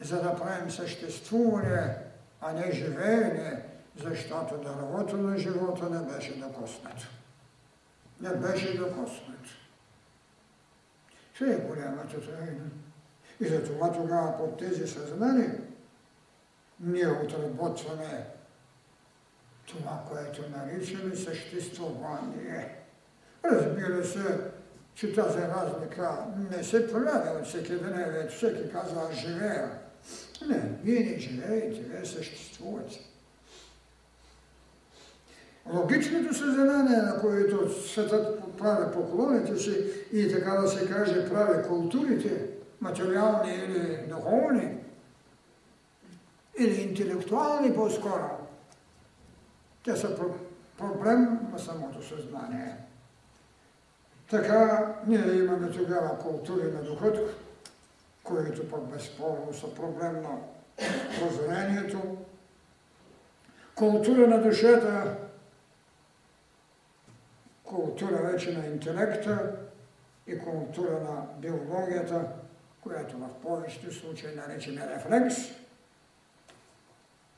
за 0.00 0.22
да 0.22 0.36
правим 0.36 0.70
съществуване, 0.70 1.96
а 2.40 2.52
не 2.52 2.72
живеене, 2.72 3.62
защото 3.96 4.56
дървото 4.56 5.16
на 5.16 5.38
живота 5.38 5.90
не 5.90 6.12
беше 6.12 6.38
докоснато. 6.38 7.06
Не 8.20 8.30
беше 8.30 8.78
докоснато. 8.78 9.50
Това 11.34 11.52
е 11.52 11.56
голямата 11.56 12.20
тайна. 12.20 12.70
И 13.40 13.44
затова 13.44 13.92
тогава 13.92 14.38
под 14.38 14.58
тези 14.58 14.86
съзнания 14.86 15.60
ние 16.80 17.08
отработваме 17.08 18.26
това, 19.72 20.02
което 20.08 20.42
наричаме 20.56 21.16
съществувание. 21.16 22.76
Разбира 23.44 24.04
се, 24.04 24.40
че 24.94 25.14
тази 25.14 25.38
разлика 25.38 26.18
не 26.50 26.64
се 26.64 26.92
прави 26.92 27.40
от 27.40 27.46
всеки 27.46 27.72
ден, 27.72 28.28
всеки 28.36 28.72
казва, 28.72 29.02
аз 29.10 29.16
живея. 29.16 29.70
Не, 30.48 30.62
вие 30.82 31.00
не 31.00 31.18
живеете, 31.18 31.80
вие 31.80 32.04
съществувате. 32.04 33.00
Логичното 35.72 36.34
съзнание, 36.34 36.96
на 36.96 37.20
което 37.20 37.82
светът 37.88 38.56
прави 38.58 38.92
поклоните 38.92 39.58
си 39.58 39.84
и 40.12 40.32
така 40.32 40.50
да 40.50 40.68
се 40.68 40.88
каже 40.88 41.28
прави 41.28 41.68
културите, 41.68 42.46
материални 42.80 43.54
или 43.54 44.06
духовни, 44.08 44.78
или 46.58 46.82
интелектуални 46.82 47.74
по-скоро, 47.74 48.41
те 49.84 49.96
са 49.96 50.16
проблем 50.78 51.38
на 51.52 51.58
самото 51.58 52.08
съзнание. 52.08 52.76
Така 54.30 54.94
ние 55.06 55.34
имаме 55.34 55.70
тогава 55.70 56.18
култури 56.18 56.72
на 56.72 56.82
духът, 56.82 57.18
които 58.22 58.70
пък 58.70 58.84
безспорно 58.84 59.54
са 59.54 59.74
проблем 59.74 60.22
на 60.22 60.38
прозрението, 61.18 62.16
култура 63.74 64.26
на 64.26 64.42
душата, 64.42 65.16
култура 67.64 68.16
вече 68.16 68.58
на 68.58 68.66
интелекта 68.66 69.56
и 70.26 70.38
култура 70.38 71.00
на 71.00 71.26
биологията, 71.38 72.24
която 72.80 73.18
в 73.18 73.28
повечето 73.42 73.94
случаи 73.94 74.34
наречеме 74.34 74.88
рефлекс, 74.88 75.36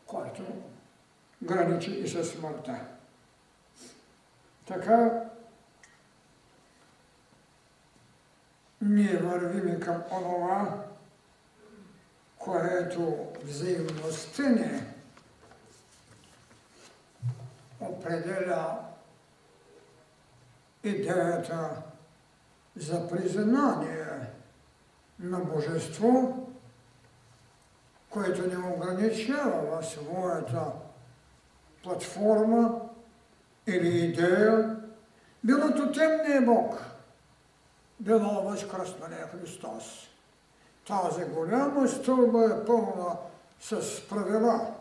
който 0.07 0.42
граничи 1.44 1.90
и 1.90 2.09
със 2.09 2.30
смъртта. 2.30 2.80
Така 4.66 5.24
ние 8.80 9.16
вървиме 9.16 9.80
към 9.80 10.02
онова, 10.11 10.85
което 12.38 13.28
взаимността 13.42 14.48
ни 14.48 14.83
определя 17.80 18.78
идеята 20.85 21.70
за 22.76 23.09
признание 23.09 24.30
на 25.18 25.38
Божество, 25.38 26.46
което 28.11 28.46
не 28.46 28.74
ограничава 28.74 29.83
своята 29.83 30.72
платформа 31.84 32.80
или 33.66 33.98
идея, 33.98 34.76
било 35.44 35.74
то 35.76 35.92
темния 35.92 36.42
Бог, 36.42 36.84
било 38.00 38.42
възкръсналия 38.42 39.28
Христос. 39.28 40.08
Тази 40.86 41.24
голяма 41.24 41.88
стълба 41.88 42.44
е 42.44 42.64
пълна 42.66 43.16
с 43.60 44.00
правила. 44.08 44.74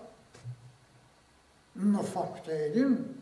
Но 1.76 2.04
факт 2.04 2.48
е 2.48 2.56
един, 2.56 3.16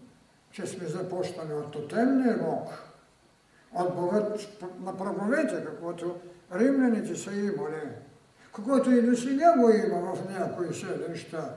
че 0.51 0.67
сме 0.67 0.87
започнали 0.87 1.53
от 1.53 1.71
тотемния 1.71 2.37
Бог, 2.37 2.69
от 3.73 3.95
Богът 3.95 4.47
на 4.79 4.97
праговете, 4.97 5.65
каквото 5.65 6.15
римляните 6.55 7.15
са 7.15 7.31
имали, 7.31 7.81
каквото 8.55 8.91
и 8.91 9.01
до 9.01 9.15
сега 9.15 9.57
го 9.57 9.69
има 9.69 10.15
в 10.15 10.29
някои 10.29 10.73
селища, 10.73 11.49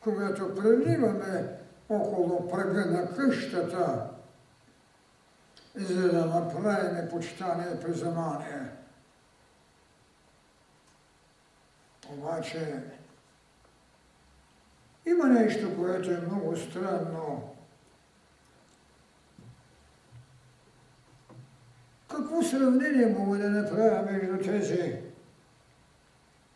когато 0.00 0.54
преливаме 0.54 1.60
около 1.90 2.48
прага 2.48 2.86
на 2.86 3.14
къщата, 3.14 4.10
за 5.74 6.12
да 6.12 6.26
направим 6.26 7.08
почитание 7.10 7.80
признание. 7.80 8.68
Обаче 12.10 12.82
има 15.06 15.24
нещо, 15.24 15.76
което 15.76 16.10
е 16.10 16.20
много 16.20 16.56
странно. 16.56 17.54
Какво 22.10 22.42
сравнение 22.42 23.06
мога 23.18 23.38
да 23.38 23.50
направя 23.50 24.12
между 24.12 24.38
тези 24.38 24.96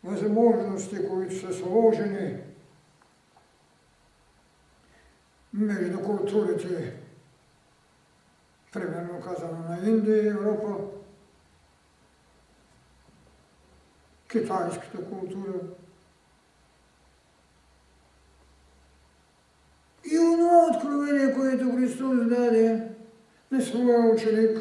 възможности, 0.03 1.07
които 1.09 1.35
са 1.35 1.53
сложени 1.53 2.37
между 5.65 5.99
културите, 5.99 6.93
примерно 8.73 9.21
казано 9.21 9.57
на 9.69 9.89
Индия 9.89 10.23
и 10.23 10.27
Европа, 10.27 10.77
китайската 14.31 15.05
култура. 15.05 15.53
И 20.11 20.19
оно 20.19 20.69
откровение, 20.73 21.33
което 21.33 21.75
Христос 21.75 22.17
даде 22.17 22.87
на 23.51 23.61
своя 23.61 24.13
ученик, 24.13 24.57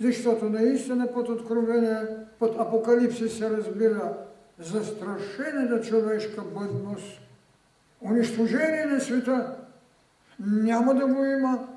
защото 0.00 0.44
наистина 0.44 1.12
под 1.12 1.28
откровение, 1.28 2.06
под 2.38 2.60
апокалипсис 2.60 3.38
се 3.38 3.50
разбира 3.50 4.18
застрашената 4.58 5.80
човешка 5.80 6.42
бъдност, 6.42 7.25
унищожение 8.00 8.86
на 8.86 9.00
света 9.00 9.56
няма 10.40 10.94
да 10.94 11.06
го 11.06 11.24
има. 11.24 11.68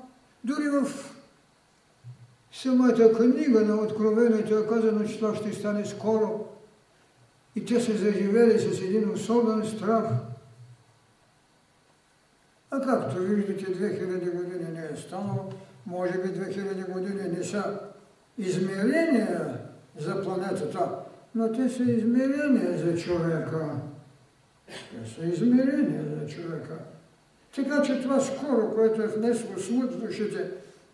Дори 0.44 0.68
в 0.68 0.86
самата 2.52 3.12
книга 3.16 3.60
на 3.60 3.74
Откровението 3.74 4.58
е 4.58 4.66
казано, 4.66 5.08
че 5.08 5.18
това 5.18 5.34
ще 5.34 5.52
стане 5.52 5.84
скоро. 5.84 6.46
И 7.56 7.64
те 7.64 7.80
са 7.80 7.92
заживели 7.92 8.58
с 8.58 8.82
един 8.82 9.10
особен 9.10 9.66
страх. 9.68 10.04
А 12.70 12.80
както 12.80 13.18
виждате, 13.18 13.66
2000 13.66 14.36
години 14.36 14.70
не 14.72 14.88
е 14.92 14.96
станало. 14.96 15.52
Може 15.86 16.12
би 16.12 16.28
2000 16.28 16.92
години 16.92 17.36
не 17.38 17.44
са 17.44 17.80
измерения 18.38 19.58
за 19.98 20.22
планетата, 20.22 20.90
но 21.34 21.52
те 21.52 21.68
са 21.68 21.82
измерения 21.82 22.78
за 22.78 22.96
човека. 22.96 23.70
Те 24.70 25.10
са 25.10 25.26
измерения 25.26 26.04
за 26.04 26.26
човека. 26.26 26.78
Така 27.54 27.82
че 27.82 28.02
това 28.02 28.20
скоро, 28.20 28.74
което 28.74 29.02
е 29.02 29.06
внесло 29.06 29.58
смут 29.58 29.92
в 29.92 30.06
душите 30.06 30.50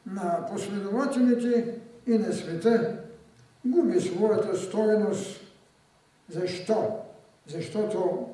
на 0.06 0.46
последователите 0.52 1.74
и 2.06 2.18
на 2.18 2.32
света, 2.32 2.98
губи 3.64 4.00
своята 4.00 4.56
стоеност. 4.56 5.40
Защо? 6.28 7.00
Защото 7.46 8.28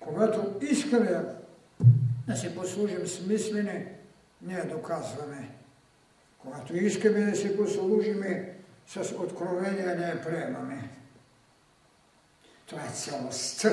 когато 0.00 0.54
искаме 0.60 1.24
да 2.28 2.36
се 2.36 2.54
послужим 2.54 3.06
с 3.06 3.26
мислени, 3.26 3.86
ние 4.42 4.64
доказваме. 4.64 5.50
Когато 6.38 6.76
искаме 6.76 7.20
да 7.20 7.36
се 7.36 7.56
послужиме 7.56 8.56
с 8.86 9.12
откровение, 9.12 9.84
я 9.84 10.22
приемаме. 10.22 10.90
Това 12.66 12.82
е 12.82 12.90
цялостта, 12.90 13.70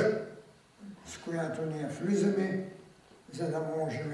с 1.06 1.18
която 1.18 1.66
ние 1.66 1.86
влизаме, 1.86 2.70
за 3.32 3.52
да 3.52 3.60
можем 3.60 4.14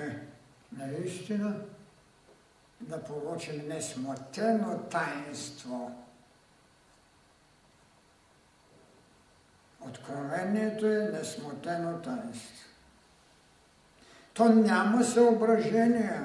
наистина 0.78 1.56
да 2.82 3.04
получим 3.04 3.68
несмотено 3.68 4.80
таинство. 4.80 5.92
Откровението 9.82 10.86
е 10.86 11.12
несмотено 11.14 12.00
таинство. 12.02 12.66
То 14.34 14.50
няма 14.50 15.04
съображение. 15.04 16.22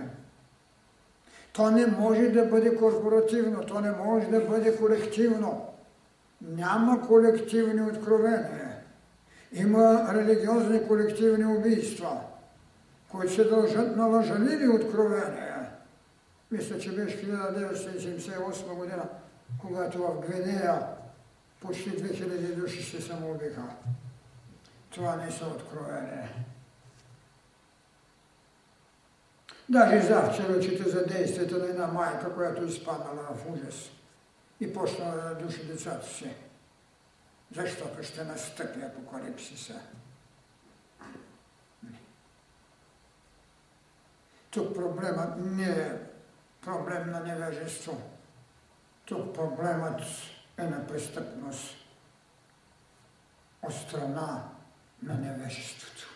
То 1.52 1.70
не 1.70 1.86
може 1.86 2.28
да 2.28 2.44
бъде 2.44 2.76
корпоративно, 2.76 3.66
то 3.66 3.80
не 3.80 3.90
може 3.90 4.26
да 4.26 4.40
бъде 4.40 4.76
колективно. 4.76 5.68
Няма 6.42 7.06
колективни 7.06 7.82
откровения. 7.82 8.63
Има 9.54 10.14
религиозни 10.14 10.86
колективни 10.88 11.44
убийства, 11.44 12.20
които 13.08 13.34
се 13.34 13.44
дължат 13.44 13.96
на 13.96 14.06
лъжаливи 14.06 14.68
откровения. 14.68 15.70
Мисля, 16.50 16.78
че 16.78 16.94
беше 16.94 17.26
1978 17.26 18.74
година, 18.74 19.08
когато 19.60 19.98
в 19.98 20.20
Гвинея 20.20 20.82
почти 21.60 21.90
2000 21.90 22.54
души 22.54 22.82
се 22.82 23.02
самоубиха. 23.02 23.62
Това 24.90 25.16
не 25.16 25.30
са 25.30 25.46
откровения. 25.46 26.28
Даже 29.68 30.00
завчера 30.00 30.60
чета 30.60 30.90
за 30.90 31.06
действията 31.06 31.58
на 31.58 31.64
една 31.64 31.86
майка, 31.86 32.34
която 32.34 32.64
изпаднала 32.64 33.28
в 33.34 33.52
ужас 33.52 33.90
и 34.60 34.72
почнала 34.72 35.14
да 35.14 35.34
души 35.34 35.66
децата 35.66 36.06
си, 36.06 36.30
защото 37.54 38.02
ще 38.02 38.24
настъпи 38.24 38.82
апокалипсиса. 38.82 39.80
Тук 44.50 44.74
проблемът 44.74 45.36
не 45.36 45.70
е 45.70 45.98
проблем 46.62 47.10
на 47.10 47.20
невежество. 47.20 48.02
Тук 49.04 49.34
проблемът 49.34 50.00
е 50.58 50.62
на 50.62 50.86
престъпност 50.86 51.76
от 53.62 53.74
страна 53.74 54.48
на 55.02 55.14
невежеството. 55.14 56.08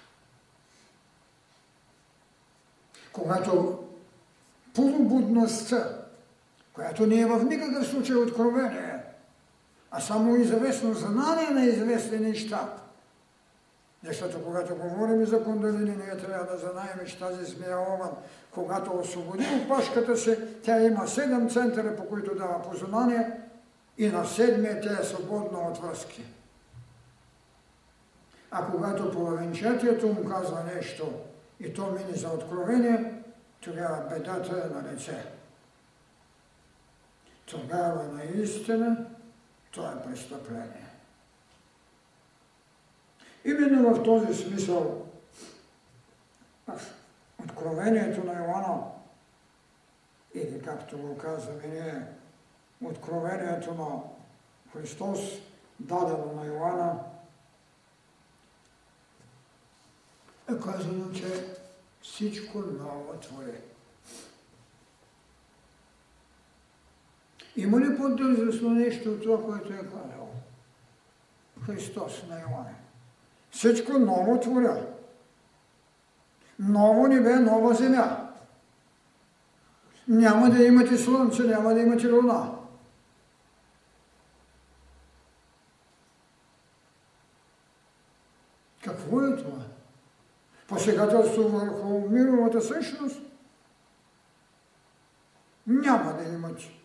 Когато 3.13 3.85
полубудността, 4.75 5.99
която 6.73 7.07
не 7.07 7.21
е 7.21 7.27
в 7.27 7.45
никакъв 7.45 7.87
случай 7.87 8.17
откровение, 8.17 8.98
а 9.91 10.01
само 10.01 10.37
известно 10.37 10.95
знание 10.95 11.51
на 11.51 11.65
известни 11.65 12.19
неща. 12.19 12.75
Защото 14.05 14.45
когато 14.45 14.77
говорим 14.77 15.27
за 15.27 15.45
кундалини, 15.45 15.97
ние 15.97 16.17
трябва 16.17 16.53
да 16.53 16.59
знаем, 16.59 17.07
че 17.07 17.19
тази 17.19 17.45
змия 17.45 17.79
Ован, 17.79 18.11
когато 18.51 18.91
освободи 18.91 19.47
опашката 19.65 20.17
си, 20.17 20.37
тя 20.63 20.83
има 20.83 21.09
седем 21.09 21.51
центъра, 21.51 21.97
по 21.97 22.09
които 22.09 22.35
дава 22.35 22.63
познание 22.63 23.31
и 23.99 24.09
на 24.09 24.25
седмия 24.25 24.81
тя 24.81 24.99
е 25.01 25.05
свободна 25.05 25.59
от 25.59 25.79
връзки. 25.79 26.25
А 28.51 28.67
когато 28.67 29.11
половинчатието 29.11 30.07
му 30.07 30.25
казва 30.25 30.65
нещо, 30.75 31.13
и 31.61 31.73
то 31.73 31.91
мине 31.91 32.17
за 32.17 32.29
откровение, 32.29 33.23
тогава 33.61 34.09
бедата 34.11 34.63
е 34.65 34.75
на 34.75 34.93
лице. 34.93 35.25
Тогава 37.47 38.05
наистина 38.13 39.07
това 39.79 39.93
е 39.93 40.03
престъпление. 40.03 40.87
Именно 43.45 43.95
в 43.95 44.03
този 44.03 44.43
смисъл 44.43 45.07
откровението 47.45 48.25
на 48.25 48.33
Иоанна, 48.33 48.83
или 50.35 50.63
както 50.63 50.99
го 50.99 51.19
казваме 51.19 51.67
ние, 51.67 52.07
откровението 52.85 53.75
на 53.75 54.01
Христос, 54.73 55.21
дадено 55.81 56.33
на 56.35 56.47
Иоанна, 56.47 56.99
е 60.51 60.61
казано, 60.61 61.13
че 61.13 61.57
всичко 62.03 62.59
ново 62.59 63.19
твори. 63.21 63.61
Има 67.59 67.81
ли 67.81 67.97
по-дързостно 67.97 68.71
нещо 68.71 69.11
от 69.11 69.23
това, 69.23 69.45
което 69.45 69.73
е 69.73 69.77
казал 69.77 70.29
Христос 71.67 72.23
на 72.29 72.41
Йоанн? 72.41 72.67
Всичко 73.51 73.99
ново 73.99 74.41
творя. 74.41 74.87
Ново 76.59 77.07
небе, 77.07 77.35
нова 77.35 77.75
земя. 77.75 78.31
Няма 80.09 80.51
да 80.51 80.65
имате 80.65 80.99
слънце, 80.99 81.43
няма 81.43 81.75
да 81.75 81.81
имате 81.81 82.11
луна. 82.11 82.55
Какво 88.85 89.21
е 89.21 89.37
това? 89.37 89.69
посегателство 90.69 91.43
върху 91.43 92.09
мировата 92.09 92.61
същност, 92.61 93.23
няма 95.67 96.13
да 96.13 96.25
имате. 96.25 96.79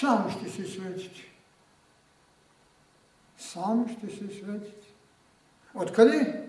Само 0.00 0.30
ще 0.30 0.50
се 0.50 0.64
светите. 0.64 1.20
Само 3.38 3.88
ще 3.88 4.06
се 4.06 4.16
светите. 4.16 4.86
Откъде? 5.74 6.46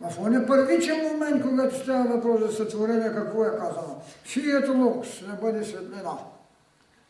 В 0.00 0.18
оня 0.20 0.46
първичен 0.46 1.12
момент, 1.12 1.42
когато 1.42 1.78
става 1.78 2.16
въпрос 2.16 2.40
за 2.40 2.56
сътворение, 2.56 3.12
какво 3.12 3.44
е 3.44 3.58
казано? 3.58 4.02
Фието 4.24 4.72
лукс, 4.72 5.26
да 5.26 5.32
бъде 5.32 5.64
светлина. 5.64 6.18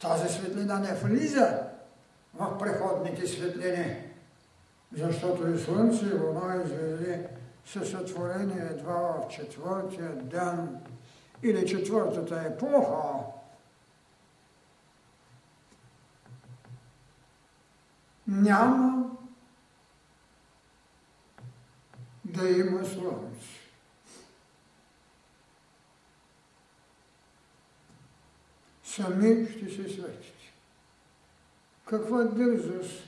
Тази 0.01 0.35
светлина 0.35 0.79
не 0.79 0.95
влиза 0.95 1.63
в 2.35 2.59
преходните 2.59 3.27
светлини 3.27 4.07
защото 4.93 5.49
и 5.49 5.59
Слънце, 5.59 6.07
и 6.07 6.19
Луна, 6.19 6.63
и 6.65 6.69
звезди 6.69 7.19
са 7.67 7.87
сътворени 7.87 8.61
едва 8.71 8.95
в 8.95 9.29
четвъртия 9.29 10.13
ден 10.15 10.79
или 11.43 11.67
четвъртата 11.67 12.43
епоха. 12.47 13.36
Няма 18.29 19.11
да 22.25 22.49
има 22.49 22.85
Слънце. 22.85 23.47
Сами 28.85 29.47
ще 29.51 29.65
се 29.65 29.89
светите. 29.89 30.53
Каква 31.85 32.25
дързост 32.25 33.07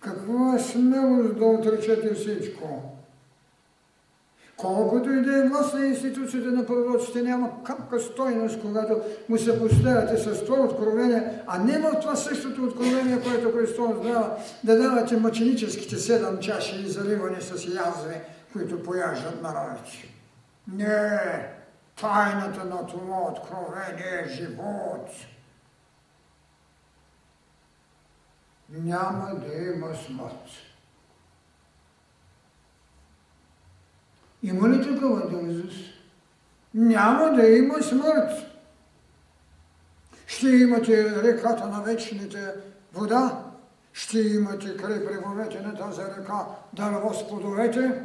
какво 0.00 0.54
е 0.54 0.58
смелост 0.58 1.38
да 1.38 1.44
отречете 1.44 2.14
всичко? 2.14 2.98
Колкото 4.58 5.12
и 5.12 5.22
да 5.22 5.38
е 5.38 5.48
власт 5.48 5.74
на 5.74 5.86
институцията 5.86 6.48
на 6.48 6.66
пророците, 6.66 7.22
няма 7.22 7.62
капка 7.64 8.00
стойност, 8.00 8.60
когато 8.60 9.00
му 9.28 9.38
се 9.38 9.60
поставяте 9.60 10.16
с 10.16 10.44
това 10.44 10.58
откровение, 10.58 11.42
а 11.46 11.58
не 11.58 11.78
в 11.78 12.00
това 12.00 12.16
същото 12.16 12.64
откровение, 12.64 13.20
което 13.22 13.58
Христос 13.58 14.02
дава, 14.02 14.36
да 14.64 14.78
давате 14.78 15.16
мъченическите 15.16 15.96
седем 15.96 16.38
чаши 16.38 16.76
и 16.76 16.88
заливани 16.88 17.40
с 17.40 17.50
язви, 17.50 18.20
които 18.52 18.82
пояждат 18.82 19.42
народите. 19.42 20.14
Не, 20.72 21.20
тайната 22.00 22.64
на 22.64 22.86
това 22.86 23.32
откровение 23.32 24.24
е 24.24 24.28
живот. 24.28 25.10
няма 28.70 29.34
да 29.34 29.54
има 29.54 29.94
смърт. 30.06 30.67
Има 34.42 34.68
ли 34.68 34.82
такава 34.82 35.30
дързост? 35.30 35.88
Няма 36.74 37.30
да 37.30 37.48
има 37.48 37.82
смърт. 37.82 38.30
Ще 40.26 40.48
имате 40.48 41.22
реката 41.22 41.66
на 41.66 41.80
вечните 41.80 42.54
вода, 42.92 43.44
ще 43.92 44.20
имате 44.20 44.76
край 44.76 44.98
бреговете 44.98 45.60
на 45.60 45.76
тази 45.76 46.00
река 46.00 46.46
дърво 46.72 47.14
с 47.14 47.28
плодовете. 47.28 48.02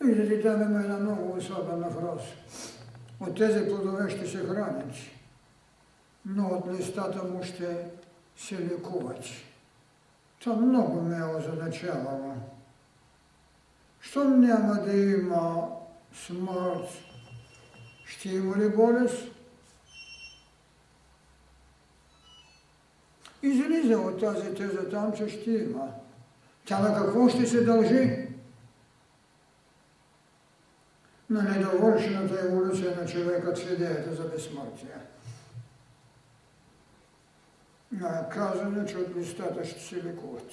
Виждате, 0.00 0.42
там 0.42 0.62
има 0.62 0.80
една 0.80 0.96
много 0.98 1.36
особена 1.36 1.90
фраза. 1.90 2.32
От 3.20 3.36
тези 3.36 3.68
плодове 3.68 4.10
ще 4.10 4.26
се 4.26 4.38
хранят, 4.38 4.94
но 6.26 6.46
от 6.46 6.78
листата 6.78 7.24
му 7.24 7.42
ще 7.42 7.90
се 8.36 8.58
лекуват. 8.58 9.24
Това 10.40 10.56
много 10.56 11.00
ме 11.00 11.18
е 11.18 11.36
озадачавало. 11.36 12.34
Щом 14.00 14.40
няма 14.40 14.74
да 14.74 14.92
има 14.92 15.68
смърт. 16.26 16.88
Ще 18.04 18.28
има 18.28 18.56
ли 18.56 18.68
болест? 18.68 19.28
Излиза 23.42 23.98
от 23.98 24.20
тази 24.20 24.54
теза 24.54 24.90
там, 24.90 25.12
че 25.16 25.28
ще 25.28 25.50
има. 25.50 25.88
Тя 26.64 26.78
на 26.78 26.94
какво 26.94 27.28
ще 27.28 27.46
се 27.46 27.64
дължи? 27.64 28.28
На 31.30 31.42
недовършената 31.42 32.40
еволюция 32.40 32.96
на 32.96 33.06
човека 33.06 33.56
с 33.56 33.62
идеята 33.62 34.14
за 34.14 34.24
безсмъртие. 34.24 34.94
На 37.92 38.28
казане, 38.28 38.86
че 38.86 38.96
от 38.96 39.16
листата 39.16 39.64
ще 39.64 39.80
се 39.80 40.04
лекуват. 40.04 40.52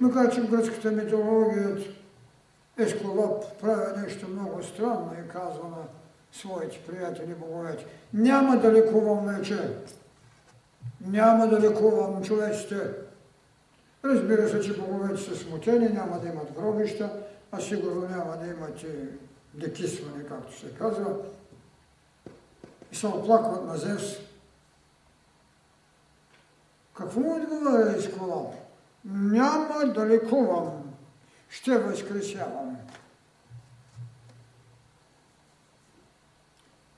Макар 0.00 0.34
че 0.34 0.40
в 0.40 0.50
гръцката 0.50 0.90
митология 0.90 1.76
Есколоп 2.78 3.44
прави 3.60 4.00
нещо 4.00 4.28
много 4.28 4.62
странно 4.62 5.14
и 5.24 5.28
казва 5.28 5.68
на 5.68 5.82
своите 6.32 6.78
приятели 6.86 7.34
боговете. 7.34 7.86
Няма 8.14 8.56
да 8.56 8.72
лекувам 8.72 9.26
вече. 9.26 9.76
Няма 11.00 11.46
да 11.46 11.60
лекувам 11.60 12.24
човеците. 12.24 12.90
Разбира 14.04 14.48
се, 14.48 14.60
че 14.60 14.80
боговете 14.80 15.22
са 15.22 15.36
смутени, 15.36 15.88
няма 15.88 16.20
да 16.20 16.28
имат 16.28 16.52
гробища, 16.52 17.10
а 17.52 17.60
сигурно 17.60 18.08
няма 18.08 18.36
да 18.36 18.46
имат 18.46 18.82
и 18.82 18.88
декисване, 19.54 20.24
както 20.28 20.60
се 20.60 20.74
казва. 20.74 21.16
И 22.92 22.96
се 22.96 23.06
оплакват 23.06 23.66
на 23.66 23.76
Зевс. 23.76 24.16
Какво 26.96 27.20
му 27.20 27.36
отговаря 27.36 27.96
Есколоп? 27.96 28.67
Няма 29.04 29.92
да 29.94 30.06
лекувам, 30.06 30.94
ще 31.48 31.78
възкресявам. 31.78 32.76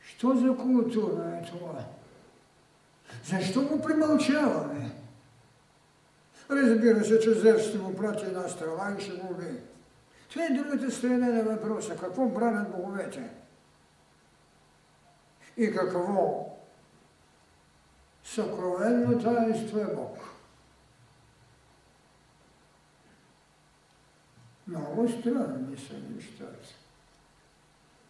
Що 0.01 0.35
за 0.37 0.57
култура 0.57 1.41
е 1.43 1.47
това? 1.47 1.85
Защо 3.25 3.63
го 3.63 3.83
примълчаваме? 3.83 4.91
Разбира 6.51 7.05
се, 7.05 7.21
че 7.21 7.35
Зевс 7.35 7.63
ще 7.63 7.79
му 7.79 7.97
прати 7.97 8.25
една 8.25 8.49
стрела 8.49 8.97
и 8.99 9.03
ще 9.03 9.13
го 9.13 9.29
уби. 9.31 9.61
Това 10.31 10.45
е 10.45 10.55
другата 10.55 10.91
страна 10.91 11.27
на 11.27 11.43
въпроса. 11.43 11.97
Какво 11.97 12.27
бранят 12.27 12.71
боговете? 12.71 13.31
И 15.57 15.75
какво 15.75 16.47
съкровенно 18.25 19.23
таинство 19.23 19.79
е 19.79 19.95
Бог? 19.95 20.30
Много 24.71 25.09
странни 25.09 25.77
са 25.77 25.95
нещата. 26.15 26.69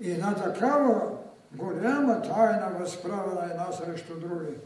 И 0.01 0.11
една 0.11 0.35
такава 0.35 1.19
голяма 1.53 2.23
тайна 2.23 2.71
възправена 2.79 3.51
една 3.51 3.73
срещу 3.73 4.21
други. 4.21 4.57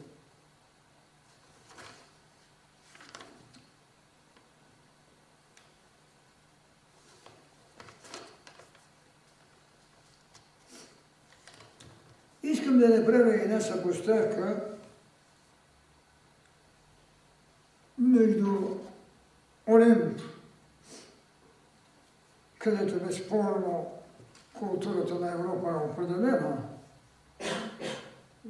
Искам 12.42 12.78
да 12.78 12.88
направя 12.88 13.34
една 13.34 13.60
съпоставка 13.60 14.64
между 17.98 18.78
Олимп, 19.66 20.20
където 22.64 23.04
безспорно 23.04 23.90
културата 24.52 25.14
на 25.14 25.32
Европа 25.32 25.70
е 25.70 25.90
определена, 25.90 26.56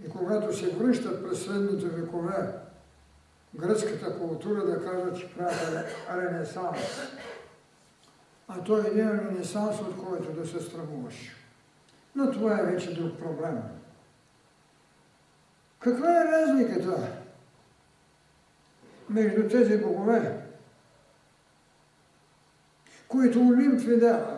и 0.04 0.08
когато 0.08 0.56
се 0.56 0.70
връщат 0.70 1.24
през 1.24 1.44
следните 1.44 1.86
векове 1.86 2.52
гръцката 3.54 4.18
култура 4.18 4.66
да 4.66 4.84
кажат, 4.84 5.18
че 5.18 5.34
правят 5.34 5.86
ренесанс. 6.16 6.78
А 8.48 8.64
той 8.64 8.84
е 8.84 8.88
един 8.88 9.10
ренесанс, 9.10 9.80
от 9.80 10.04
който 10.06 10.32
да 10.32 10.46
се 10.46 10.60
страмуваш. 10.60 11.36
Но 12.14 12.30
това 12.30 12.58
е 12.58 12.64
вече 12.64 12.94
друг 12.94 13.18
проблем. 13.18 13.62
Каква 15.78 16.20
е 16.20 16.32
разликата 16.32 17.08
между 19.08 19.48
тези 19.48 19.78
богове, 19.78 20.43
които 23.14 23.40
Олимп 23.40 23.80
видява, 23.80 24.36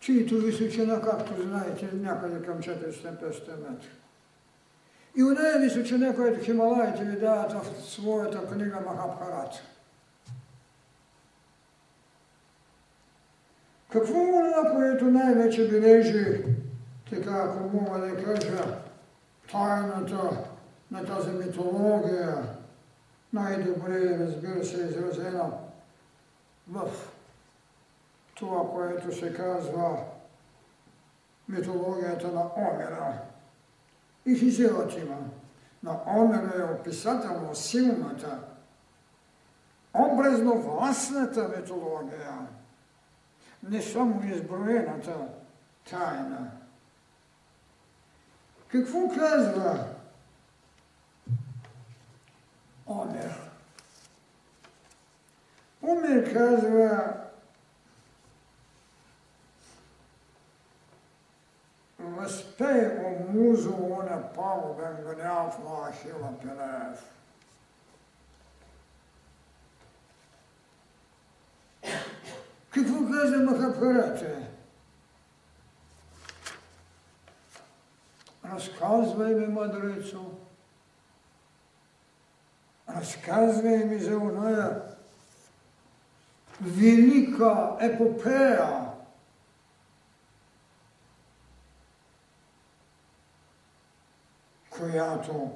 чието 0.00 0.34
височина, 0.34 1.00
както 1.00 1.42
знаете, 1.42 1.88
някъде 1.94 2.46
към 2.46 2.58
450 2.58 3.70
метра. 3.70 3.88
И 5.16 5.22
нея 5.22 5.58
височина, 5.60 6.14
която 6.14 6.44
Хималаите 6.44 7.04
ви 7.04 7.20
дават 7.20 7.52
в 7.52 7.90
своята 7.90 8.46
книга 8.46 8.80
Махабхарат. 8.86 9.54
Какво 13.92 14.14
е 14.14 14.52
това, 14.52 14.72
което 14.76 15.04
най-вече 15.04 15.68
бележи, 15.68 16.44
така 17.10 17.30
ако 17.30 17.76
мога 17.76 17.98
да 17.98 18.24
кажа, 18.24 18.78
тайната 19.52 20.30
на 20.90 21.04
тази 21.04 21.30
митология, 21.30 22.36
най-добре, 23.32 24.18
разбира 24.18 24.64
се, 24.64 24.76
изразена 24.76 25.52
в 26.68 26.90
това, 28.34 28.70
което 28.70 29.16
се 29.16 29.34
казва 29.34 29.98
митологията 31.48 32.28
на 32.28 32.50
Омера. 32.56 33.18
И 34.26 34.38
Хизелът 34.38 34.98
има. 34.98 35.16
На 35.82 36.00
Омера 36.06 36.52
е 36.56 36.74
описателно 36.74 37.54
силната, 37.54 38.38
образно 39.94 40.62
властната 40.62 41.48
митология, 41.56 42.46
не 43.62 43.82
само 43.82 44.24
изброената 44.24 45.28
тайна. 45.90 46.50
Какво 48.68 49.08
казва 49.08 49.84
Омер? 52.86 53.45
Омер 55.85 56.33
казва, 56.33 57.13
възпей 61.99 62.97
о 63.05 63.31
музо 63.33 63.73
оня 63.73 64.33
пагубен 64.35 64.95
гняв 65.03 65.59
на 65.59 65.89
Ахила 65.89 66.33
Пелеев. 66.41 67.11
Какво 72.73 73.11
каза 73.11 73.37
Махабхарата? 73.37 74.47
Разказвай 78.45 79.35
ми, 79.35 79.47
мъдрецо, 79.47 80.31
разказвай 82.95 83.85
ми 83.85 83.99
за 83.99 84.17
оная 84.17 84.81
велика 86.60 87.76
епопея, 87.80 88.86
която 94.70 95.50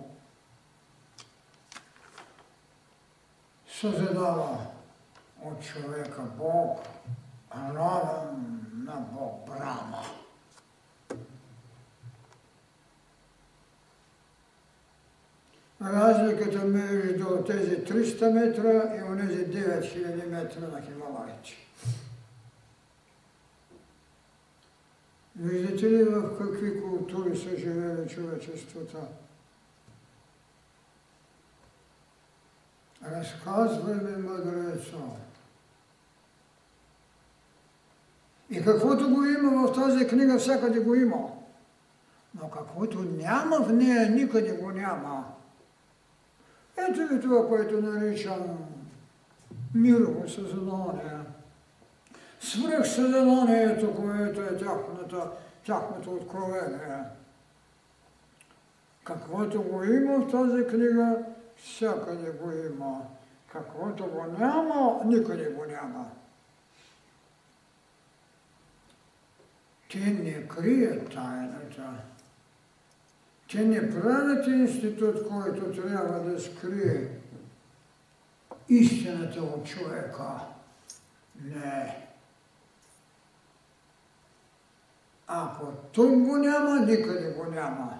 създава 3.68 4.58
от 5.42 5.62
човека 5.62 6.22
Бог, 6.22 6.80
равен 7.54 8.60
на 8.84 8.94
Бог 8.94 9.46
Брама. 9.46 10.19
Разликата 15.84 16.64
между 16.64 17.44
тези 17.46 17.76
300 17.76 18.32
метра 18.32 18.96
и 18.98 19.02
онези 19.02 19.46
9000 19.46 20.26
метра 20.26 20.60
на 20.60 20.82
Хималайче. 20.82 21.56
Виждате 25.36 25.90
ли 25.90 26.04
в 26.04 26.38
какви 26.38 26.82
култури 26.82 27.38
са 27.38 27.56
живели 27.56 28.08
човечеството? 28.08 28.96
Разказвай 33.04 33.94
ми, 33.94 34.22
мъдрецо. 34.22 35.16
И 38.50 38.64
каквото 38.64 39.14
го 39.14 39.24
има 39.24 39.68
в 39.68 39.74
тази 39.74 40.06
книга, 40.06 40.38
всякъде 40.38 40.80
го 40.80 40.94
има. 40.94 41.30
Но 42.40 42.50
каквото 42.50 43.02
няма 43.02 43.56
в 43.60 43.72
нея, 43.72 44.10
никъде 44.10 44.52
го 44.52 44.70
няма. 44.70 45.24
Ето 46.88 47.06
ви 47.06 47.20
това, 47.20 47.48
което 47.48 47.82
наричам 47.82 48.58
мирово 49.74 50.28
съзнание. 50.28 51.18
свръхсъзнанието, 52.40 53.94
което 53.94 54.40
е 54.40 54.56
тяхната, 54.56 55.30
тяхното 55.66 56.10
откровение. 56.10 57.04
Каквото 59.04 59.62
го 59.62 59.84
има 59.84 60.18
в 60.18 60.30
тази 60.30 60.66
книга, 60.66 61.16
всякъде 61.56 62.30
го 62.30 62.52
има. 62.52 63.00
Каквото 63.52 64.06
го 64.06 64.24
няма, 64.38 65.00
никъде 65.04 65.50
го 65.50 65.64
няма. 65.64 66.06
Те 69.90 69.98
не 69.98 70.48
крият 70.48 71.12
тайната. 71.12 72.09
Те 73.50 73.64
не 73.64 73.90
правят 73.90 74.46
институт, 74.46 75.28
който 75.28 75.82
трябва 75.82 76.20
да 76.20 76.40
скрие 76.40 77.08
истината 78.68 79.42
от 79.42 79.66
човека. 79.66 80.40
Не. 81.44 82.06
Ако 85.26 85.66
тук 85.92 86.10
го 86.10 86.36
няма, 86.36 86.80
никъде 86.80 87.30
го 87.30 87.44
няма. 87.44 87.98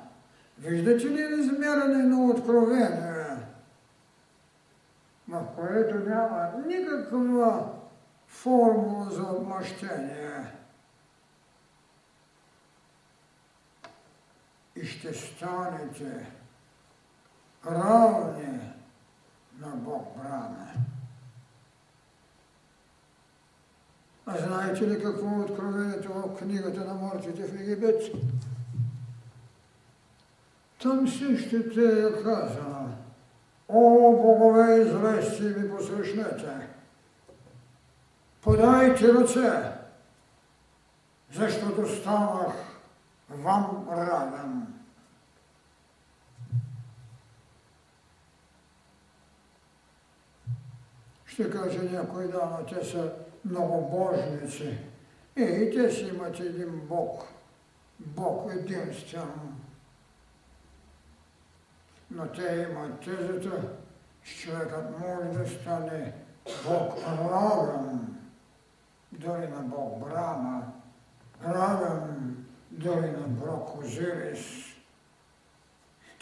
Виждате 0.58 1.06
ли 1.06 1.40
измеране 1.40 2.02
на 2.02 2.24
откровение, 2.24 3.36
в 5.28 5.44
което 5.56 5.98
няма 5.98 6.52
никаква 6.66 7.68
формула 8.26 9.10
за 9.10 9.22
отмъщение? 9.22 10.59
И 14.82 14.86
ще 14.86 15.14
станете 15.14 16.26
равни 17.66 18.60
на 19.58 19.68
Бог 19.68 20.16
брана. 20.16 20.72
А 24.26 24.38
знаете 24.38 24.88
ли 24.88 25.02
какво 25.02 25.26
е 25.26 25.44
откровението 25.44 26.12
в 26.12 26.36
книгата 26.38 26.84
на 26.84 26.94
мъртвите 26.94 27.42
в 27.42 27.60
Египет? 27.60 28.02
Там 30.82 31.08
също 31.08 31.74
те 31.74 32.06
е 32.06 32.22
казано, 32.22 32.88
О, 33.68 34.12
богове, 34.16 34.80
извести 34.80 35.42
ми 35.42 35.70
посрещнете, 35.70 36.68
подайте 38.42 39.12
ръце, 39.12 39.72
защото 41.32 41.96
станах 41.96 42.69
вам 43.30 43.88
равен. 43.90 44.66
Ще 51.26 51.50
каже 51.50 51.82
някой 51.82 52.28
да, 52.28 52.58
но 52.58 52.66
те 52.66 52.84
са 52.84 53.12
многобожници. 53.44 54.78
Е, 55.36 55.42
и 55.42 55.74
те 55.74 55.90
си 55.90 56.06
имат 56.06 56.40
един 56.40 56.80
Бог. 56.88 57.24
Бог 57.98 58.52
единствен. 58.52 59.56
Но 62.10 62.26
те 62.26 62.68
имат 62.70 63.00
тезата, 63.00 63.62
че 64.22 64.36
човекът 64.36 64.98
може 64.98 65.38
да 65.38 65.48
стане 65.48 66.12
Бог 66.66 66.94
равен, 67.06 68.16
дори 69.12 69.48
на 69.48 69.62
Бог 69.62 69.98
Брама, 69.98 70.72
равен 71.44 72.29
дори 72.70 73.10
на 73.10 73.26
Бог 73.28 73.78
Озирис. 73.78 74.40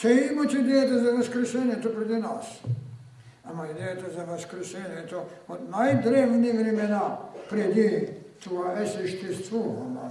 Те 0.01 0.29
имат 0.33 0.53
идеята 0.53 0.99
за 0.99 1.13
възкресението 1.13 1.95
преди 1.95 2.17
нас. 2.17 2.61
Ама 3.45 3.67
идеята 3.67 4.11
за 4.11 4.25
възкресението 4.25 5.23
от 5.49 5.71
най-древни 5.71 6.53
времена 6.53 7.19
преди 7.51 8.09
това 8.41 8.81
е 8.81 8.87
съществувала. 8.87 10.11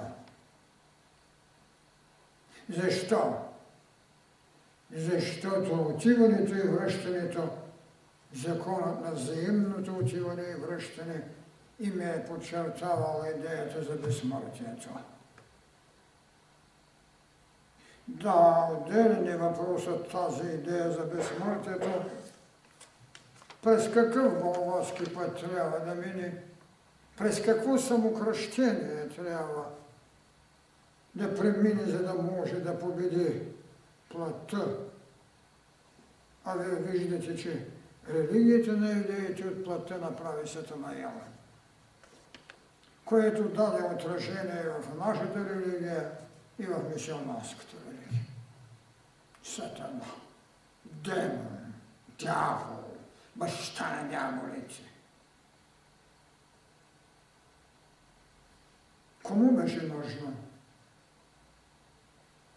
Защо? 2.70 3.36
Защото 4.96 5.74
отиването 5.74 6.56
и 6.56 6.62
връщането, 6.62 7.50
законът 8.34 9.02
на 9.02 9.12
взаимното 9.12 9.96
отиване 9.96 10.44
и 10.44 10.62
връщане, 10.62 11.22
им 11.80 12.02
е 12.02 12.26
подчертавал 12.26 13.24
идеята 13.36 13.84
за 13.84 13.96
безсмъртието. 13.96 14.90
Да, 18.08 18.70
отделен 18.72 19.28
е 19.28 19.38
въпросът 19.38 20.12
тази 20.12 20.48
идея 20.48 20.92
за 20.92 21.04
безсмъртието, 21.04 22.06
през 23.64 23.92
какъв 23.92 24.42
болгарски 24.42 25.14
път 25.14 25.40
трябва 25.40 25.80
да 25.80 25.96
мине, 25.96 26.44
през 27.18 27.42
какво 27.42 27.78
самокръщение 27.78 29.10
трябва 29.16 29.66
да 31.16 31.36
премине, 31.36 31.84
за 31.84 32.04
да 32.04 32.14
може 32.14 32.56
да 32.56 32.80
победи 32.80 33.42
плътта. 34.10 34.66
А 36.46 36.56
вие 36.58 36.76
виждате, 36.76 37.38
че 37.38 37.66
религията 38.10 38.72
на 38.72 38.92
евреите 38.92 39.48
от 39.48 39.64
плътта 39.64 39.98
направи 39.98 40.48
сатана 40.48 41.00
ява, 41.00 41.22
което 43.06 43.44
даде 43.44 43.84
отражение 43.84 44.64
в 44.80 44.98
нашата 45.06 45.50
религия 45.50 46.12
и 46.60 46.66
в 46.66 46.90
мисионарската 46.94 47.78
религия. 47.86 48.26
Сатана, 49.44 50.06
демон, 50.86 51.74
дявол, 52.20 52.98
баща 53.36 53.96
на 53.96 54.10
дяволите. 54.10 54.82
Кому 59.24 59.52
беше 59.52 59.82
нужно? 59.82 60.36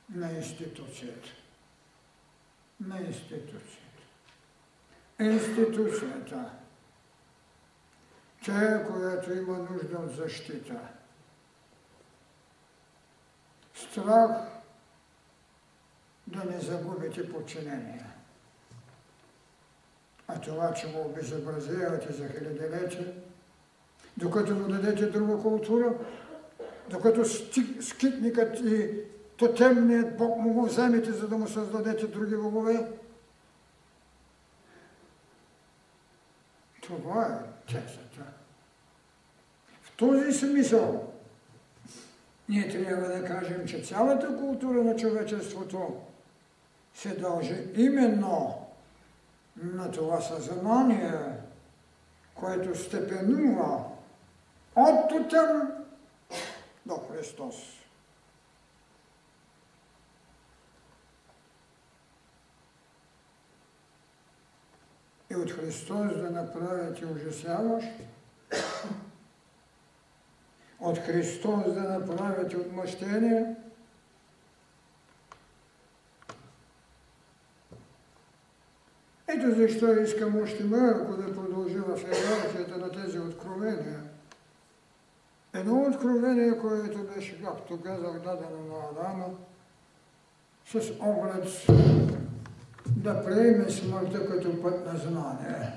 На 0.08 0.32
институцията. 0.32 1.28
На 2.80 2.98
институцията. 3.00 4.02
Институцията. 5.20 6.50
Тя, 8.44 8.86
която 8.86 9.32
има 9.32 9.58
нужда 9.58 9.98
от 9.98 10.16
защита. 10.16 10.80
Страх 13.80 14.30
да 16.26 16.44
не 16.44 16.60
загубите 16.60 17.32
подчинение. 17.32 18.04
А 20.28 20.40
това, 20.40 20.74
че 20.74 20.92
го 20.92 21.00
обезобразявате 21.00 22.12
за 22.12 22.28
хилядолетия, 22.28 23.12
докато 24.16 24.54
му 24.54 24.68
дадете 24.68 25.06
друга 25.06 25.42
култура, 25.42 25.94
докато 26.90 27.24
скитникът 27.80 28.58
и 28.60 28.90
тотемният 29.36 30.16
Бог 30.16 30.38
му 30.38 30.52
го 30.52 30.66
вземете, 30.66 31.12
за 31.12 31.28
да 31.28 31.38
му 31.38 31.48
създадете 31.48 32.06
други 32.06 32.36
богове, 32.36 32.86
това 36.82 37.22
е 37.22 37.72
тезата. 37.72 38.22
В 39.82 39.96
този 39.96 40.32
смисъл 40.32 41.09
ние 42.50 42.68
трябва 42.68 43.08
да 43.08 43.24
кажем, 43.24 43.66
че 43.66 43.82
цялата 43.82 44.36
култура 44.38 44.84
на 44.84 44.96
човечеството 44.96 45.96
се 46.94 47.14
дължи 47.14 47.64
именно 47.76 48.66
на 49.56 49.90
това 49.90 50.20
съзнание, 50.20 51.12
което 52.34 52.78
степенува 52.78 53.84
от 54.76 55.08
тутъм 55.08 55.72
до 56.86 56.94
Христос. 56.94 57.54
И 65.30 65.36
от 65.36 65.50
Христос 65.50 66.16
да 66.16 66.30
направите 66.30 67.06
ужасяващ, 67.06 67.88
от 70.80 70.98
Христос 70.98 71.74
да 71.74 71.80
направите 71.80 72.56
отмъщение– 72.56 73.54
Ето 79.34 79.54
защо 79.54 79.92
искам 79.92 80.42
още 80.42 80.64
малко 80.64 81.16
да 81.16 81.34
продължа 81.34 81.78
в 81.78 82.02
иерархията 82.02 82.78
на 82.78 82.90
тези 82.90 83.18
откровения. 83.18 84.00
Едно 85.54 85.82
откровение, 85.82 86.58
което 86.58 86.98
беше, 87.14 87.42
както 87.42 87.80
казах, 87.80 88.12
дадено 88.12 88.60
на 88.68 89.00
Адама, 89.00 89.26
с 90.66 90.92
оглед 91.00 91.66
да 92.86 93.24
приеме 93.24 93.70
смъртта 93.70 94.26
като 94.26 94.62
път 94.62 94.86
на 94.86 94.98
знание. 94.98 95.72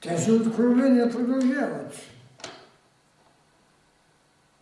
Тези 0.00 0.32
откровения 0.32 1.10
продължават. 1.10 1.94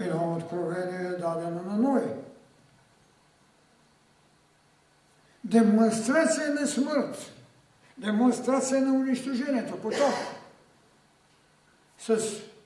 Едно 0.01 0.35
откровение 0.35 1.09
е 1.09 1.19
дадено 1.19 1.63
на 1.63 1.77
Ной. 1.77 2.25
демонстрация 5.45 6.55
на 6.55 6.67
смърт, 6.67 7.33
демонстрация 7.99 8.81
на 8.81 8.93
унищожението, 8.93 9.83
потоп, 9.83 10.15
с 11.99 12.19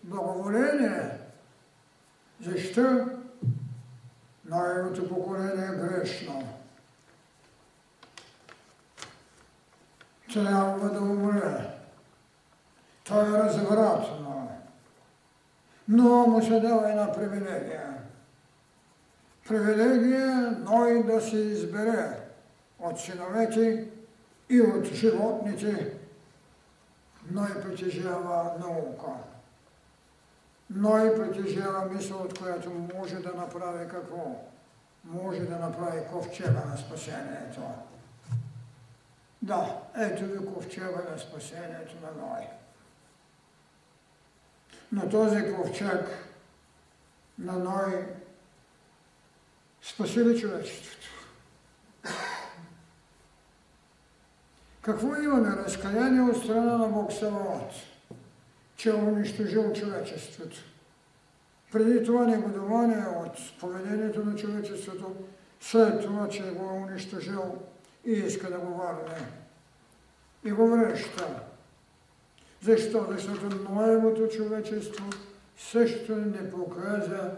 благоволение. 0.05 1.11
Защо? 2.41 3.07
Новото 4.45 5.09
поколение 5.09 5.64
е 5.64 5.76
грешно. 5.76 6.49
Трябва 10.33 10.91
да 10.91 11.01
умре. 11.01 11.68
Това 13.05 13.22
е 13.22 13.31
развратно. 13.31 14.28
Но 15.89 16.26
му 16.26 16.43
се 16.43 16.61
дава 16.61 16.91
една 16.91 17.12
привилегия. 17.12 17.95
Привилегия 19.49 20.51
Ной 20.51 21.03
да 21.03 21.20
се 21.20 21.36
избере 21.36 22.20
от 22.78 23.01
синовете 23.01 23.89
и 24.49 24.61
от 24.61 24.84
животните. 24.84 25.93
Ной 27.30 27.62
притежава 27.62 28.53
наука. 28.61 29.11
Ной 30.70 31.14
притежава 31.16 31.84
мисъл, 31.84 32.18
от 32.18 32.39
която 32.39 32.70
може 32.70 33.16
да 33.16 33.32
направи 33.34 33.89
какво? 33.89 34.36
Може 35.05 35.41
да 35.41 35.59
направи 35.59 36.01
ковчега 36.12 36.64
на 36.70 36.76
спасението. 36.76 37.61
Да, 39.43 39.80
ето 39.97 40.24
ви 40.24 40.47
ковчега 40.47 41.03
на 41.12 41.18
спасението 41.18 41.95
на 42.03 42.26
Ной. 42.26 42.57
Но 44.93 45.09
този 45.09 45.55
ковчег 45.55 46.28
на 47.39 47.53
Ной 47.53 48.07
спаси 49.82 50.24
ли 50.24 50.41
човечеството? 50.41 51.09
Какво 54.82 55.16
имаме? 55.16 55.57
Разкаяние 55.57 56.20
от 56.20 56.36
страна 56.36 56.76
на 56.76 56.89
Бог 56.89 57.12
Саваот, 57.12 57.72
че 58.76 58.91
е 58.91 58.95
унищожил 58.95 59.72
човечеството. 59.72 60.57
Преди 61.72 62.05
това 62.05 62.26
негодование 62.26 63.05
от 63.16 63.59
поведението 63.61 64.24
на 64.24 64.36
човечеството, 64.36 65.16
след 65.61 66.03
това, 66.03 66.28
че 66.28 66.43
го 66.43 66.64
е 66.64 66.72
унищожил 66.72 67.59
и 68.05 68.12
иска 68.12 68.51
да 68.51 68.59
го 68.59 68.74
върне. 68.74 69.28
И 70.45 70.51
го 70.51 70.68
връща. 70.68 71.41
Защо? 72.62 73.06
Защото 73.11 73.72
новото 73.72 74.28
човечество 74.28 75.04
също 75.59 76.16
не 76.16 76.50
показа 76.50 77.32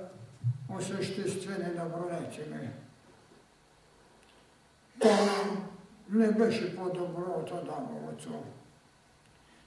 осъществени 0.79 1.75
добродетели. 1.75 2.69
То 5.01 5.09
не 6.11 6.33
беше 6.33 6.77
по-добро 6.77 7.35
от 7.37 7.51
Адамовото. 7.51 8.43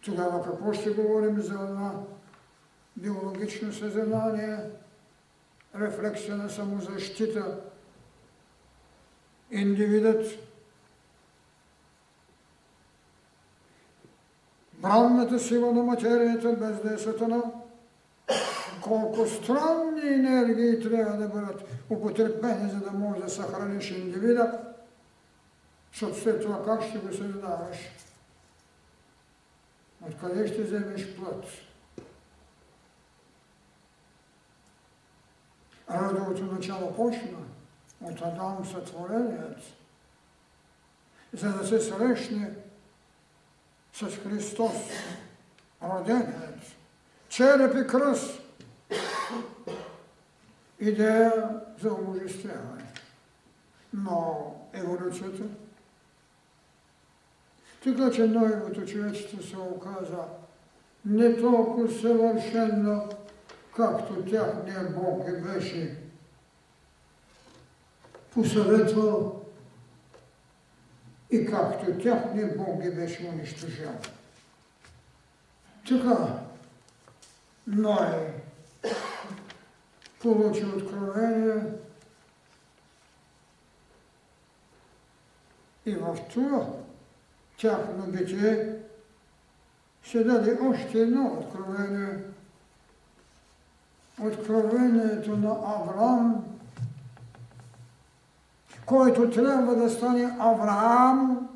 Тогава 0.05 0.43
какво 0.43 0.73
ще 0.73 0.89
говорим 0.89 1.41
за 1.41 1.53
това 1.53 1.93
биологично 2.97 3.73
съзнание, 3.73 4.57
рефлексия 5.79 6.37
на 6.37 6.49
самозащита, 6.49 7.59
индивидът, 9.51 10.25
бранната 14.83 15.39
сила 15.39 15.73
на 15.73 15.83
материята, 15.83 16.53
без 16.53 16.91
е 16.91 17.03
сатана, 17.03 17.43
колко 18.81 19.27
странни 19.27 20.13
енергии 20.13 20.79
трябва 20.79 21.17
да 21.17 21.27
бъдат 21.27 21.63
употребени, 21.89 22.69
за 22.69 22.79
да 22.79 22.91
може 22.91 23.21
да 23.21 23.29
съхраниш 23.29 23.91
индивида, 23.91 24.59
защото 25.91 26.19
след 26.19 26.41
това 26.41 26.65
как 26.65 26.83
ще 26.83 26.97
го 26.97 27.13
създаваш? 27.13 27.77
Откъде 30.07 30.47
ще 30.47 30.63
вземеш 30.63 31.15
плът? 31.15 31.45
Радовото 35.91 36.45
начало 36.45 36.95
почна 36.95 37.37
от 38.01 38.21
Адам 38.21 38.65
сътвореният, 38.65 39.57
за 41.33 41.57
да 41.57 41.67
се 41.67 41.79
срещне 41.79 42.62
с 43.93 44.05
Христос, 44.05 44.75
роденият, 45.83 46.59
череп 47.29 47.75
и 47.75 47.87
кръст, 47.87 48.41
идея 50.79 51.61
за 51.81 51.93
обожествяване. 51.93 52.93
Но 53.93 54.55
еволюцията, 54.73 55.43
така 57.83 58.11
че 58.11 58.27
новото 58.27 58.85
човечество 58.85 59.43
се 59.43 59.57
оказа 59.57 60.23
не 61.05 61.41
толкова 61.41 61.91
съвършено, 61.91 63.09
както 63.75 64.25
тяхния 64.25 64.89
Бог 64.89 65.27
е 65.27 65.41
беше 65.41 65.97
посъветвал 68.33 69.42
и 71.33 71.45
както 71.45 71.97
тяхния 72.03 72.57
Бог 72.57 72.81
ги 72.81 72.89
беше 72.89 73.29
унищожил. 73.33 73.89
Така, 75.87 76.39
Ной 77.67 78.33
получи 80.21 80.65
откровение 80.65 81.63
и 85.85 85.95
в 85.95 86.17
това 86.33 86.67
тяхно 87.57 88.05
битие 88.07 88.75
се 90.03 90.23
даде 90.23 90.57
още 90.61 90.99
едно 90.99 91.25
откровение. 91.25 92.17
Откровението 94.21 95.37
на 95.37 95.49
Авраам, 95.49 96.52
който 98.85 99.29
трябва 99.29 99.75
да 99.75 99.89
стане 99.89 100.37
Авраам, 100.39 101.49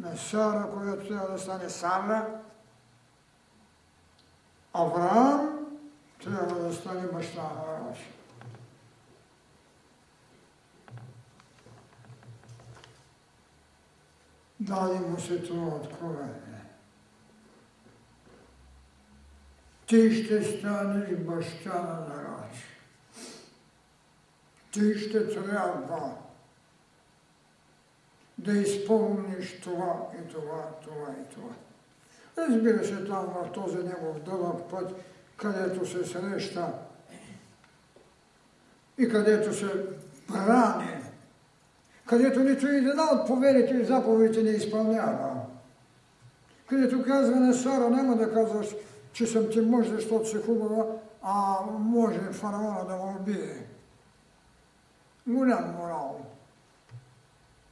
на 0.00 0.16
Сара, 0.16 0.70
която 0.70 1.08
трябва 1.08 1.32
да 1.32 1.38
стане 1.38 1.70
Сара, 1.70 2.26
Авраам 4.72 5.56
трябва 6.24 6.68
да 6.68 6.74
стане 6.74 7.06
баща 7.06 7.42
народ. 7.42 7.96
Даде 14.60 15.00
му 15.00 15.20
се 15.20 15.42
това 15.42 15.66
откровение. 15.66 16.64
Ти 19.86 20.24
ще 20.24 20.42
станеш 20.42 21.18
баща 21.18 21.82
на. 21.82 22.25
Ти 24.76 24.98
ще 24.98 25.28
трябва 25.28 26.14
да 28.38 28.52
изпълниш 28.52 29.60
това 29.60 30.06
и 30.20 30.28
това, 30.28 30.68
това 30.84 31.14
и 31.22 31.34
това. 31.34 31.48
Разбира 32.38 32.84
се, 32.84 33.04
там 33.04 33.26
в 33.26 33.52
този 33.52 33.76
негов 33.76 34.20
дълъг 34.24 34.70
път, 34.70 34.94
където 35.36 35.86
се 35.86 36.04
среща 36.04 36.72
и 38.98 39.08
където 39.08 39.54
се 39.54 39.66
брани, 40.30 41.02
където 42.06 42.40
нито 42.40 42.66
една 42.66 43.04
от 43.12 43.26
поверите 43.26 43.74
и 43.74 43.84
заповедите 43.84 44.42
не 44.42 44.50
изпълнява. 44.50 45.40
Където 46.68 47.04
казва 47.04 47.36
на 47.36 47.54
Сара, 47.54 47.90
няма 47.90 48.16
да 48.16 48.32
казваш, 48.32 48.66
че 49.12 49.26
съм 49.26 49.50
ти 49.50 49.60
мъж, 49.60 49.88
защото 49.88 50.28
си 50.28 50.36
хубава, 50.46 50.84
а 51.22 51.56
може 51.78 52.20
фараона 52.20 52.84
да 52.88 52.96
ме 52.96 53.16
убие. 53.20 53.65
Голям 55.26 55.74
морал. 55.78 56.20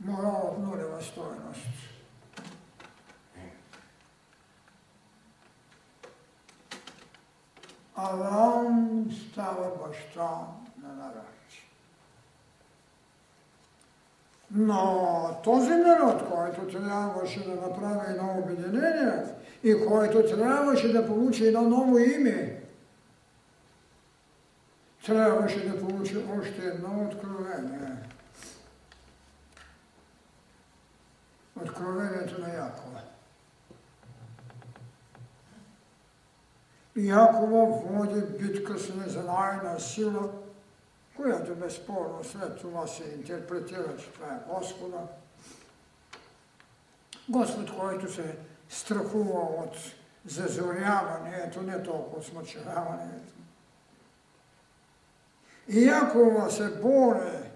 Морал 0.01 0.51
от 0.53 0.59
нулева 0.59 1.03
стоеност. 1.03 1.69
Авраам 7.97 9.07
става 9.31 9.71
баща 9.87 10.31
на 10.83 10.95
народ. 10.95 11.25
Но 14.51 15.41
този 15.45 15.75
народ, 15.75 16.31
който 16.31 16.79
трябваше 16.79 17.45
да 17.45 17.55
направи 17.55 18.11
едно 18.11 18.39
обединение 18.39 19.25
и 19.65 19.87
който 19.87 20.37
трябваше 20.37 20.93
да 20.93 21.07
получи 21.07 21.47
едно 21.47 21.63
ново 21.63 21.99
име, 21.99 22.64
трябваше 25.05 25.69
да 25.69 25.81
получи 25.81 26.25
още 26.41 26.67
едно 26.67 27.09
откровение. 27.11 27.97
Откровението 31.63 32.41
на 32.41 32.55
Якова. 32.55 33.01
Якова 36.97 37.67
води 37.67 38.21
битка 38.21 38.79
с 38.79 38.95
незнайна 38.95 39.81
сила, 39.81 40.31
която 41.17 41.55
безспорно 41.55 42.25
след 42.25 42.61
това 42.61 42.87
се 42.87 43.05
интерпретира, 43.05 43.97
че 43.97 44.13
това 44.13 44.27
е 44.27 44.53
Господа. 44.55 44.99
Господ, 47.29 47.79
който 47.79 48.13
се 48.13 48.37
страхува 48.69 49.41
от 49.41 49.77
зазоряването, 50.27 51.63
не 51.63 51.83
толкова. 51.83 52.23
И 52.43 53.34
Якова 55.69 56.51
се 56.51 56.81
боре 56.81 57.51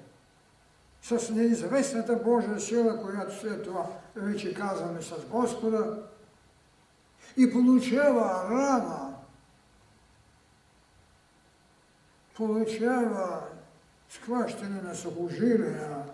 с 1.03 1.31
неизвестната 1.31 2.17
Божия 2.17 2.61
сила, 2.61 3.03
която 3.03 3.41
след 3.41 3.65
това 3.65 3.87
вече 4.17 4.55
казваме 4.55 5.03
с 5.03 5.15
Господа, 5.31 6.03
и 7.37 7.53
получава 7.53 8.51
рана, 8.51 9.15
получава 12.37 13.41
схващане 14.09 14.83
на 14.83 14.95
сухожилия. 14.95 16.05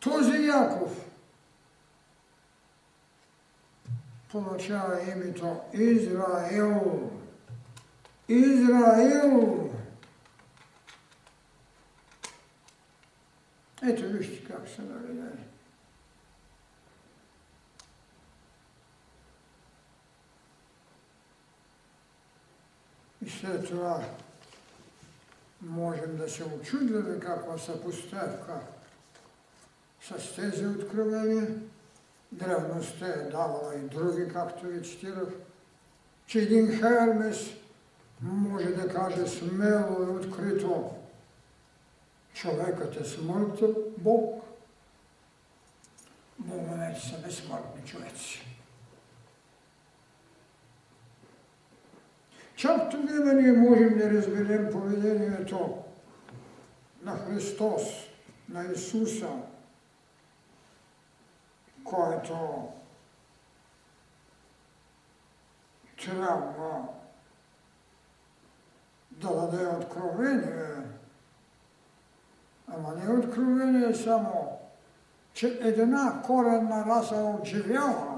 Този 0.00 0.46
Яков 0.46 1.12
получава 4.30 5.10
името 5.10 5.60
Израил. 5.72 7.10
Израил. 8.28 9.71
Ето 13.82 14.02
вижте 14.02 14.44
как 14.44 14.68
са 14.68 14.82
наредени. 14.82 15.44
И 23.26 23.30
след 23.30 23.68
това 23.68 24.04
можем 25.62 26.16
да 26.16 26.30
се 26.30 26.44
очудваме 26.44 27.20
каква 27.20 27.58
съпоставка 27.58 28.60
с 30.00 30.34
тези 30.36 30.66
откровения. 30.66 31.48
Древността 32.32 33.06
е 33.06 33.30
давала 33.30 33.74
и 33.74 33.88
други, 33.88 34.32
както 34.32 34.66
ви 34.66 34.84
цитирах, 34.84 35.28
че 36.26 36.38
един 36.38 36.78
Хермес 36.78 37.50
може 38.20 38.66
да 38.66 38.88
каже 38.88 39.26
смело 39.26 40.02
и 40.02 40.16
открито 40.16 41.01
човекът 42.34 42.96
е 42.96 43.04
смъртен 43.04 43.74
Бог. 43.98 44.44
Боговете 46.38 47.00
са 47.00 47.18
безсмъртни 47.18 47.84
човеци. 47.86 48.46
Чак 52.56 52.90
тогава 52.90 53.32
ние 53.34 53.52
можем 53.52 53.98
да 53.98 54.10
разберем 54.10 54.72
поведението 54.72 55.84
на 57.02 57.16
Христос, 57.16 57.82
на 58.48 58.64
Исуса, 58.72 59.28
който 61.84 62.68
трябва 66.04 66.88
да 69.10 69.28
даде 69.28 69.66
откровение. 69.66 70.92
Ама 72.76 72.94
не 72.96 73.18
откровение 73.18 73.94
само, 73.94 74.58
че 75.32 75.58
една 75.62 76.22
коренна 76.26 76.84
раса 76.86 77.14
отживява 77.14 78.12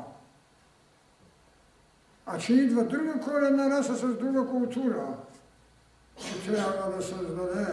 а 2.26 2.38
че 2.38 2.52
идва 2.52 2.84
друга 2.84 3.20
коренна 3.20 3.70
раса 3.70 3.96
с 3.96 4.18
друга 4.18 4.46
култура, 4.46 5.06
че 6.16 6.52
трябва 6.52 6.96
да 6.96 7.02
създаде 7.02 7.66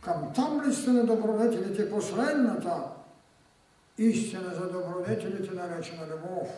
към 0.00 0.32
таблицата 0.34 0.92
на 0.92 1.06
добродетелите 1.06 1.90
последната 1.90 2.82
истина 3.98 4.54
за 4.54 4.72
добродетелите, 4.72 5.54
наречена 5.54 6.06
любов. 6.06 6.48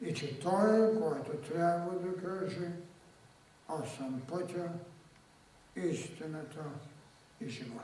И 0.00 0.14
че 0.14 0.40
той 0.40 1.00
който 1.00 1.52
трябва 1.52 1.92
да 1.98 2.14
каже, 2.22 2.70
аз 3.68 3.88
съм 3.96 4.22
пътя, 4.28 4.68
истината 5.80 6.64
и 7.40 7.48
живот. 7.48 7.82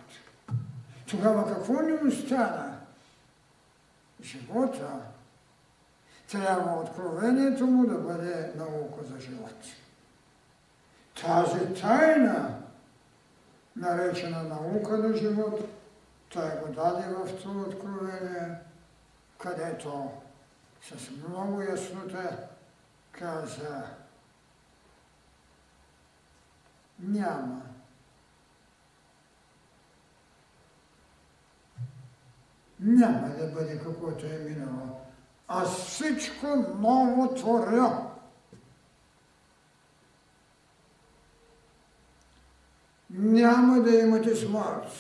Тогава 1.10 1.54
какво 1.54 1.82
ни 1.82 1.92
остана? 1.92 2.80
Живота 4.22 5.00
трябва 6.30 6.80
откровението 6.82 7.66
му 7.66 7.86
да 7.86 7.98
бъде 7.98 8.52
наука 8.56 9.04
за 9.04 9.20
живот. 9.20 9.64
Тази 11.20 11.80
тайна, 11.80 12.58
наречена 13.76 14.42
наука 14.42 14.98
на 14.98 15.16
живот, 15.16 15.60
той 16.28 16.50
го 16.50 16.72
даде 16.72 17.14
в 17.14 17.42
това 17.42 17.60
откровение, 17.60 18.58
където 19.38 20.10
с 20.82 21.10
много 21.10 21.62
яснота 21.62 22.48
каза 23.12 23.82
няма 26.98 27.65
няма 32.80 33.28
да 33.28 33.46
бъде 33.46 33.78
каквото 33.78 34.26
е 34.26 34.38
минало 34.38 35.06
аз 35.48 35.86
всичко 35.86 36.46
ново 36.78 37.34
творя. 37.34 38.10
Няма 43.10 43.82
да 43.82 43.90
имате 43.90 44.36
смърт. 44.36 44.90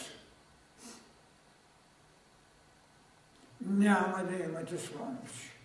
Няма 3.60 4.24
да 4.24 4.34
имате 4.34 4.78
слънце. 4.78 5.56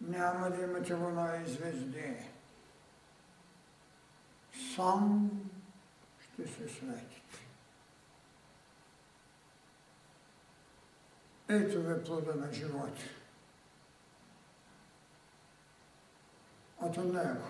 Няма 0.00 0.50
да 0.50 0.62
имате 0.62 0.94
луна 0.94 1.42
и 1.46 1.50
звезди. 1.50 2.16
Сам 4.74 5.30
ще 6.20 6.46
се 6.46 6.68
светите. 6.68 7.27
Ето 11.48 11.82
ви 11.82 12.04
плода 12.04 12.34
на 12.34 12.52
живота. 12.52 13.02
от 16.80 16.96
него. 16.96 17.44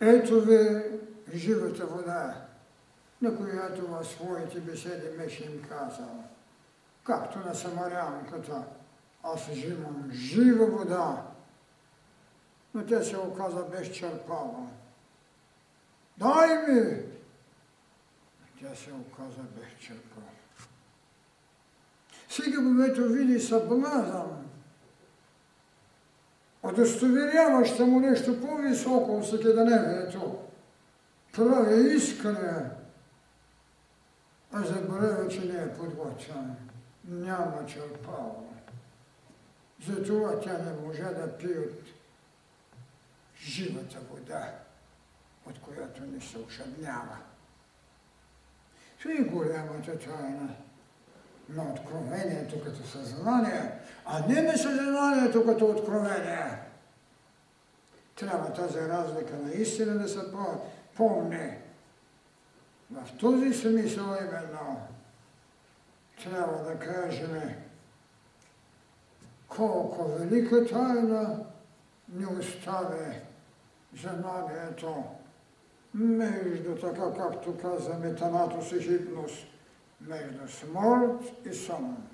Ето 0.00 0.40
ви 0.40 0.82
живата 1.34 1.86
вода, 1.86 2.46
на 3.22 3.36
която 3.36 3.86
в 3.86 4.04
своите 4.04 4.60
беседи 4.60 5.16
беше 5.16 5.44
им 5.44 5.62
казал, 5.68 6.24
както 7.04 7.38
на 7.38 7.54
самарянката, 7.54 8.64
аз 9.22 9.46
взимам 9.46 10.10
жива 10.12 10.66
вода, 10.66 11.26
но 12.74 12.86
тя 12.86 13.02
се 13.02 13.18
оказа 13.18 13.64
безчерпала. 13.64 14.66
Дай 16.18 16.68
ми! 16.68 17.02
Тя 18.60 18.74
се 18.74 18.92
оказа 18.92 19.42
безчерпала. 19.42 20.39
Всеки, 22.30 22.56
когато 22.56 23.08
види 23.08 23.40
съблазън, 23.40 24.48
удостоверяваща 26.62 27.86
му 27.86 28.00
нещо 28.00 28.40
по-високо 28.40 29.16
от 29.16 29.24
всекидневието, 29.24 30.38
прави 31.32 31.96
искане, 31.96 32.70
а 34.52 34.62
забравя, 34.62 35.28
че 35.28 35.44
не 35.44 35.62
е 35.62 35.74
подготвен. 35.74 36.56
Няма 37.08 37.66
черпало. 37.66 38.52
Затова 39.86 40.40
тя 40.40 40.58
не 40.58 40.86
може 40.86 41.02
да 41.02 41.38
пие 41.38 41.58
от 41.58 41.82
живата 43.40 43.98
вода, 44.10 44.54
от 45.46 45.60
която 45.60 46.04
не 46.04 46.20
се 46.20 46.38
ушаднява. 46.38 47.16
Това 48.98 49.14
е 49.14 49.22
голямата 49.22 49.98
тайна 49.98 50.54
на 51.54 51.62
откровението 51.62 52.64
като 52.64 52.86
съзнание, 52.86 53.72
а 54.04 54.26
не 54.28 54.42
на 54.42 54.58
съзнанието 54.58 55.46
като 55.46 55.66
откровение. 55.66 56.58
Трябва 58.16 58.52
тази 58.52 58.78
разлика 58.78 59.36
наистина 59.36 59.98
да 59.98 60.08
се 60.08 60.20
помни. 60.96 61.54
В 62.90 63.18
този 63.20 63.54
смисъл 63.54 64.04
именно 64.04 64.80
трябва 66.24 66.64
да 66.64 66.78
кажем 66.78 67.54
колко 69.48 70.08
велика 70.08 70.66
тайна 70.66 71.44
ни 72.08 72.26
остави 72.26 73.20
знанието 74.02 75.04
между 75.94 76.76
така, 76.80 77.14
както 77.16 77.58
казваме, 77.58 78.14
Танатос 78.14 78.72
и 78.72 78.82
Хипнос– 78.82 79.32
между 80.00 80.48
смърт 80.48 81.46
и 81.46 81.54
сън. 81.54 82.08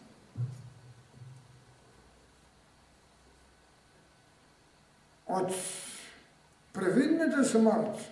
От 5.26 5.52
превидната 6.72 7.44
смърт 7.44 8.10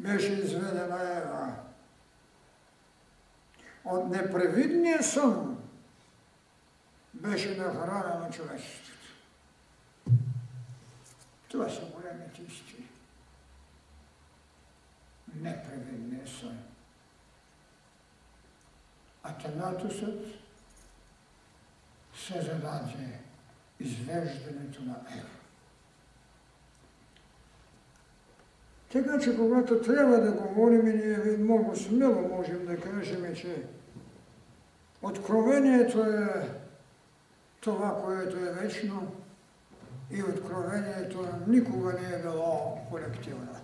беше 0.00 0.32
изведена 0.32 1.16
Ева. 1.16 1.54
От 3.84 4.08
непревидния 4.08 5.02
сън 5.02 5.58
беше 7.14 7.54
храна 7.54 8.18
на 8.18 8.30
човечеството. 8.30 8.92
Това 11.48 11.68
са 11.68 11.80
големите 11.86 12.42
истини. 12.42 12.88
Непревидния 15.34 16.28
сън. 16.28 16.71
А 19.22 19.32
Танатосът 19.32 20.24
се 22.14 22.40
зададе 22.40 23.18
извеждането 23.80 24.82
на 24.82 24.96
Ева. 25.18 25.28
Така 28.92 29.18
че 29.20 29.36
когато 29.36 29.82
трябва 29.82 30.20
да 30.20 30.32
говорим, 30.32 30.84
ние 30.84 31.36
много 31.38 31.76
смело 31.76 32.28
можем 32.28 32.66
да 32.66 32.80
кажем, 32.80 33.34
че 33.34 33.62
откровението 35.02 36.04
е 36.04 36.48
това, 37.60 38.02
което 38.04 38.36
е 38.36 38.52
вечно 38.52 39.12
и 40.10 40.22
откровението 40.22 41.28
никога 41.46 41.92
не 41.92 42.16
е 42.16 42.22
било 42.22 42.78
колективно. 42.90 43.56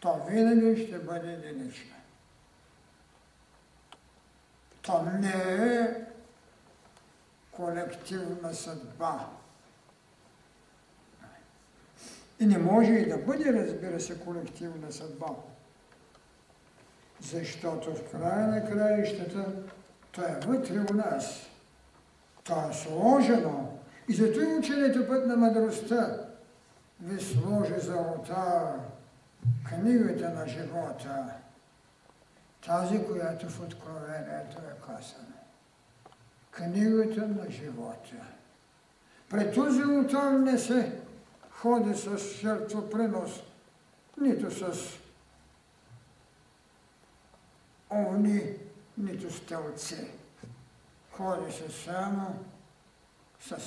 То 0.00 0.20
винаги 0.28 0.86
ще 0.86 0.98
бъде 0.98 1.32
единично. 1.32 1.94
То 4.84 5.02
не 5.02 5.28
е 5.28 6.04
колективна 7.50 8.54
съдба. 8.54 9.28
И 12.40 12.46
не 12.46 12.58
може 12.58 12.92
и 12.92 13.08
да 13.08 13.18
бъде, 13.18 13.52
разбира 13.52 14.00
се, 14.00 14.20
колективна 14.20 14.92
съдба. 14.92 15.26
Защото 17.20 17.94
в 17.94 18.10
края 18.10 18.48
на 18.48 18.70
краищата 18.70 19.46
то 20.12 20.22
е 20.22 20.40
вътре 20.46 20.78
у 20.90 20.94
нас. 20.94 21.46
То 22.44 22.70
е 22.70 22.72
сложено. 22.72 23.78
И 24.08 24.14
зато 24.14 24.40
и 24.40 24.54
ученето 24.54 25.08
път 25.08 25.26
на 25.26 25.36
мъдростта 25.36 26.18
ви 27.00 27.20
сложи 27.20 27.78
за 27.78 27.94
алтар 27.94 28.74
книгата 29.68 30.30
на 30.30 30.48
живота, 30.48 31.24
тази, 32.66 33.06
която 33.06 33.48
в 33.48 33.60
Откровението 33.60 34.58
е 34.58 34.86
казана. 34.86 35.34
Книгата 36.50 37.28
на 37.28 37.50
живота. 37.50 38.16
Пред 39.28 39.54
този 39.54 39.82
алтар 39.82 40.30
не 40.30 40.58
се 40.58 41.00
ходи 41.50 41.94
с 41.94 42.18
жертвопринос, 42.18 43.30
нито 44.20 44.50
с 44.50 44.80
овни, 47.90 48.56
нито 48.98 49.32
с 49.32 49.46
телци. 49.46 50.10
Ходи 51.12 51.52
се 51.52 51.70
само 51.70 52.44
с 53.40 53.58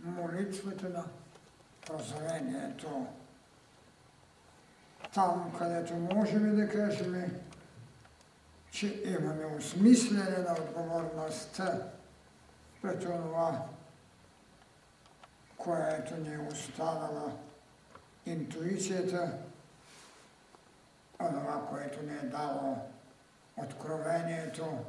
молитвата 0.00 0.88
на 0.88 1.04
прозрението. 1.86 3.06
Там, 5.14 5.52
където 5.58 5.94
можем 5.94 6.56
да 6.56 6.68
кажем, 6.68 7.40
če 8.70 8.88
imamo 9.04 9.56
usmisljena 9.56 10.54
odgovornost 10.58 11.60
pred 12.82 13.04
onova 13.06 13.68
koja 15.56 15.86
je 15.86 16.04
to 16.06 16.16
nje 16.16 16.38
ustavila 16.38 17.32
intuicijeta, 18.24 19.28
onova 21.18 21.66
koja 21.66 21.82
je 21.82 21.92
to 21.92 22.02
nje 22.02 22.20
dalo 22.22 22.76
otkrovenijeto, 23.56 24.84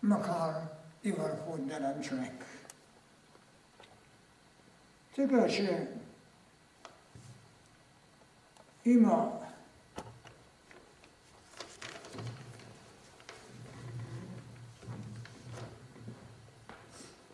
makar 0.00 0.54
i 1.02 1.12
vrhudelan 1.12 2.02
človek. 2.02 2.44
Tega, 5.16 5.46
če 5.48 5.86
ima 8.84 9.45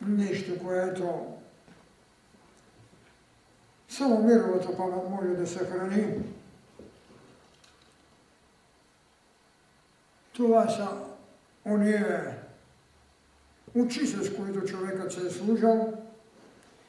нещо, 0.07 0.59
което 0.65 1.27
само 3.89 4.23
мировата 4.23 4.77
памет 4.77 5.11
може 5.11 5.29
да 5.29 5.47
съхрани. 5.47 6.23
Това 10.33 10.69
са 10.69 10.89
уния 11.65 12.39
очи, 13.75 14.07
с 14.07 14.37
които 14.37 14.65
човекът 14.65 15.13
се 15.13 15.27
е 15.27 15.31
служил, 15.31 15.93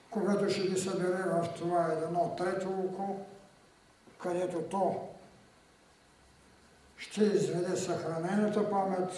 когато 0.10 0.50
ще 0.50 0.68
ги 0.68 0.80
събере 0.80 1.24
в 1.24 1.48
това 1.58 1.86
едно 1.86 2.36
трето 2.38 2.70
око, 2.70 3.20
където 4.18 4.62
то 4.62 5.10
ще 6.98 7.24
изведе 7.24 7.78
съхранената 7.78 8.70
памет, 8.70 9.10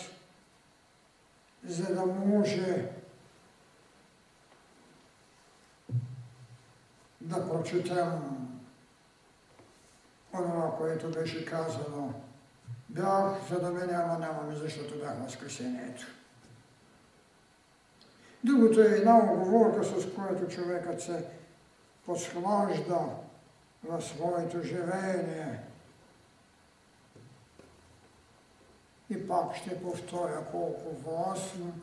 за 1.65 1.95
да 1.95 2.05
може 2.05 2.89
да 7.26 7.49
прочетем 7.49 8.21
онова, 10.34 10.78
което 10.78 11.11
беше 11.11 11.45
казано. 11.45 12.13
Бях, 12.89 13.49
за 13.49 13.59
да 13.59 13.71
ме 13.71 13.86
няма, 13.86 14.19
нямаме, 14.19 14.55
защото 14.55 14.99
бях 14.99 15.17
на 15.19 15.30
скъсението. 15.30 16.05
Другото 18.43 18.82
е 18.82 18.86
една 18.86 19.17
оговорка, 19.17 19.84
с 19.84 20.13
която 20.15 20.47
човекът 20.47 21.01
се 21.01 21.26
подсхлажда 22.05 22.99
в 23.84 24.01
своето 24.01 24.63
живеение. 24.63 25.59
И 29.09 29.28
пак 29.28 29.55
ще 29.55 29.82
повторя 29.82 30.45
колко 30.51 30.95
властно 31.03 31.73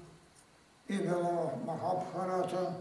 и 0.88 0.98
било 0.98 1.52
Махабхарата 1.66 2.74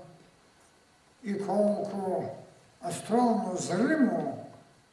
и 1.24 1.46
колко 1.46 2.32
астрално 2.88 3.56
зримо 3.56 4.48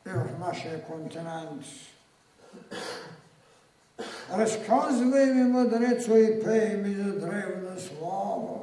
е 0.07 0.11
в 0.11 0.39
нашия 0.41 0.83
континент. 0.85 1.63
Разказвай 4.33 5.27
ми, 5.27 5.43
мъдрецо, 5.43 6.17
и 6.17 6.45
пей 6.45 6.77
ми 6.77 6.95
за 6.95 7.19
древна 7.19 7.81
слава. 7.81 8.59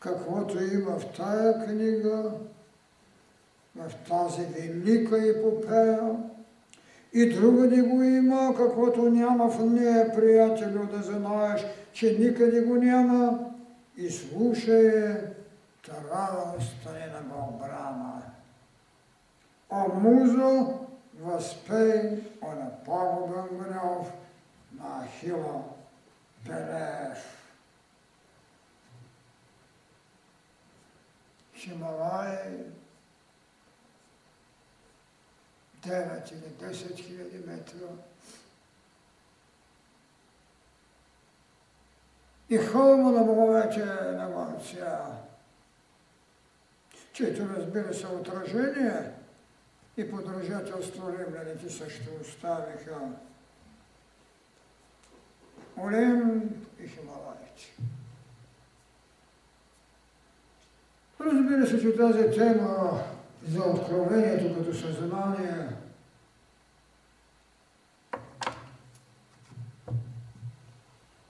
каквото 0.00 0.64
има 0.64 0.98
в 0.98 1.06
тая 1.16 1.64
книга, 1.64 2.30
в 3.76 3.90
тази 4.08 4.42
велика 4.42 5.28
епопея, 5.28 6.16
и 7.12 7.28
другаде 7.28 7.82
го 7.82 8.02
има, 8.02 8.54
каквото 8.56 9.02
няма 9.02 9.50
в 9.50 9.64
нея, 9.64 10.14
приятелю, 10.14 10.86
да 10.86 11.02
знаеш, 11.02 11.64
че 11.92 12.16
никъде 12.18 12.60
го 12.60 12.74
няма, 12.74 13.38
и 13.96 14.10
слушай, 14.10 15.14
тарава 15.86 16.60
стане 16.60 17.06
на 17.06 17.20
Балбрама. 17.20 18.22
О 19.70 19.88
музо, 19.88 20.78
възпей, 21.14 22.22
о 22.42 22.54
на 22.54 22.84
пагубен 22.84 23.58
гнев 23.58 24.12
на 24.72 25.04
Ахила 25.04 25.64
Белев. 26.44 27.36
Хималай 31.54 32.64
9 35.82 36.32
или 36.32 36.70
10 36.70 36.96
хиляди 36.96 37.38
метра. 37.46 37.88
И 42.48 42.58
хълма 42.58 43.10
на 43.10 43.24
боговете 43.24 43.84
на 43.84 44.28
Ванция, 44.28 45.00
чието 47.20 47.48
разбира 47.56 47.94
се 47.94 48.06
отражение 48.06 49.10
и 49.96 50.10
подражателство 50.10 51.12
римляните 51.18 51.70
също 51.70 52.10
оставиха. 52.20 52.98
Олим 55.78 56.42
и 56.80 56.88
Хималайите. 56.88 57.76
Разбира 61.20 61.66
се, 61.66 61.80
че 61.80 61.96
тази 61.96 62.38
тема 62.38 63.02
за 63.48 63.62
откровението 63.62 64.58
като 64.58 64.76
съзнание 64.76 65.68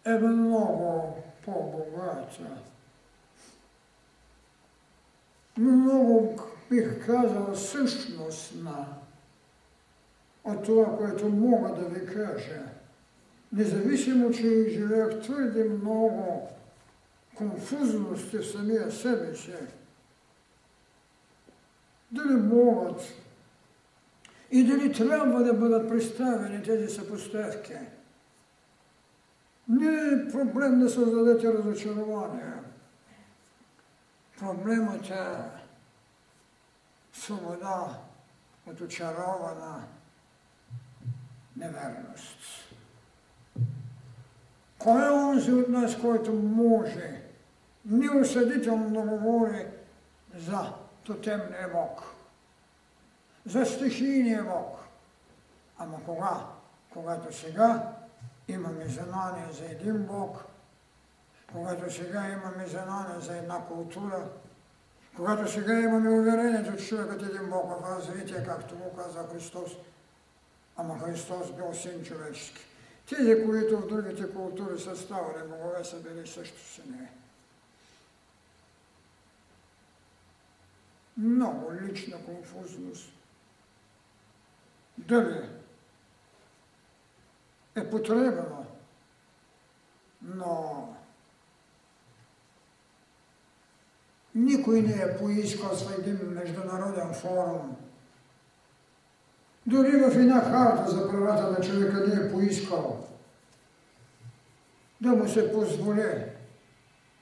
е 0.05 0.13
много 0.13 1.17
по-богата. 1.45 2.70
Много, 5.61 6.41
бих 6.71 7.07
казал, 7.07 7.55
същностна 7.55 8.87
от 10.45 10.65
това, 10.65 10.97
което 10.97 11.29
мога 11.29 11.69
да 11.69 11.89
ви 11.89 12.07
кажа. 12.07 12.63
независимо, 13.53 14.31
че 14.31 14.71
живеят 14.71 15.23
твърде 15.23 15.65
много 15.65 16.49
конфузности 17.35 18.39
в 18.39 18.47
самия 18.47 18.91
себе 18.93 19.35
си, 19.35 19.53
дали 22.11 22.35
могат 22.35 23.01
и 24.51 24.65
дали 24.65 24.93
трябва 24.93 25.43
да 25.43 25.55
бъдат 25.55 25.89
представени 25.89 26.63
тези 26.63 26.95
съпоставки. 26.95 27.73
Не 29.69 29.87
е 29.87 30.29
проблем 30.33 30.81
да 30.81 30.91
създадете 30.91 31.53
разочарование. 31.53 32.53
Проблемът 34.41 35.11
е 35.11 35.27
свобода 37.13 37.99
от 38.67 38.81
очарована 38.81 39.83
неверност. 41.57 42.39
Кой 44.79 45.07
е 45.07 45.11
онзи 45.11 45.53
от 45.53 45.69
нас, 45.69 46.01
който 46.01 46.33
може 46.33 47.23
неосъдително 47.85 48.91
да 48.91 49.01
говори 49.01 49.67
за 50.35 50.73
тотемния 51.05 51.69
Бог, 51.73 52.03
за 53.47 53.65
стихийния 53.65 54.45
Бог? 54.45 54.79
Ама 55.79 56.05
кога? 56.05 56.47
Когато 56.93 57.37
сега 57.37 57.93
имаме 58.49 58.85
знание 58.85 59.47
за 59.53 59.65
един 59.65 60.07
Бог, 60.07 60.50
когато 61.53 61.93
сега 61.93 62.29
имаме 62.29 62.67
знание 62.67 63.21
за 63.21 63.37
една 63.37 63.67
култура, 63.67 64.29
когато 65.17 65.53
сега 65.53 65.81
имаме 65.81 66.11
уверението, 66.11 66.77
че 66.77 66.89
човекът 66.89 67.23
е 67.23 67.25
един 67.25 67.51
Бог 67.51 67.71
в 67.71 67.97
развитие, 67.97 68.45
както 68.45 68.75
му 68.75 68.97
каза 68.97 69.29
Христос, 69.33 69.71
ама 70.77 70.99
Христос 70.99 71.53
бил 71.53 71.75
син 71.75 72.05
човешки. 72.05 72.67
Тези, 73.09 73.45
които 73.45 73.79
в 73.79 73.87
другите 73.87 74.35
култури 74.35 74.79
са 74.79 74.97
ставали 74.97 75.49
богове, 75.49 75.85
са 75.85 75.97
били 75.97 76.27
също 76.27 76.69
сине. 76.69 77.13
Много 81.17 81.73
лична 81.73 82.25
конфузност. 82.25 83.13
Дали 84.99 85.49
е 87.77 87.91
потребно, 87.91 88.67
но 90.23 90.80
никой 94.45 94.83
не 94.83 95.03
е 95.03 95.17
поискал 95.19 95.77
с 95.77 95.99
един 95.99 96.19
международен 96.23 97.15
форум. 97.15 97.77
Дори 99.67 99.91
в 99.91 100.19
една 100.19 100.41
харта 100.41 100.91
за 100.91 101.11
правата 101.11 101.51
на 101.51 101.61
човека 101.61 102.07
не 102.07 102.27
е 102.27 102.33
поискал 102.33 103.07
да 105.01 105.09
му 105.09 105.29
се 105.29 105.53
позволи 105.53 106.25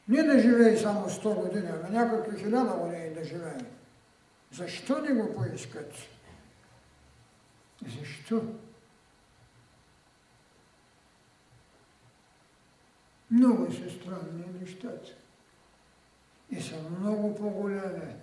не 0.08 0.22
да 0.22 0.38
живее 0.38 0.76
само 0.76 1.08
100 1.08 1.34
години, 1.34 1.68
ами 1.68 1.96
някакви 1.96 2.38
хиляда 2.38 2.72
години 2.72 3.14
да 3.14 3.24
живее. 3.24 3.60
Защо 4.52 4.98
не 4.98 5.14
го 5.14 5.34
поискат? 5.34 5.92
Защо? 7.98 8.42
Много 13.30 13.72
са 13.72 13.90
странни 13.90 14.44
нещата. 14.60 15.17
И 16.50 16.62
са 16.62 16.74
много 17.00 17.34
по-големи, 17.34 18.14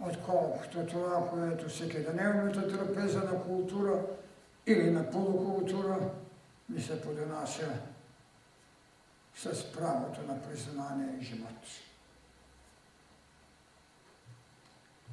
отколкото 0.00 0.86
това, 0.86 1.30
което 1.30 1.68
всекидневната 1.68 2.68
трапеза 2.68 3.18
на 3.18 3.42
култура 3.42 4.02
или 4.66 4.90
на 4.90 5.10
полукултура 5.10 5.98
ни 6.68 6.80
се 6.80 7.00
поднася 7.00 7.68
с 9.34 9.72
правото 9.72 10.20
на 10.28 10.42
признание 10.42 11.18
и 11.20 11.24
живот. 11.24 11.66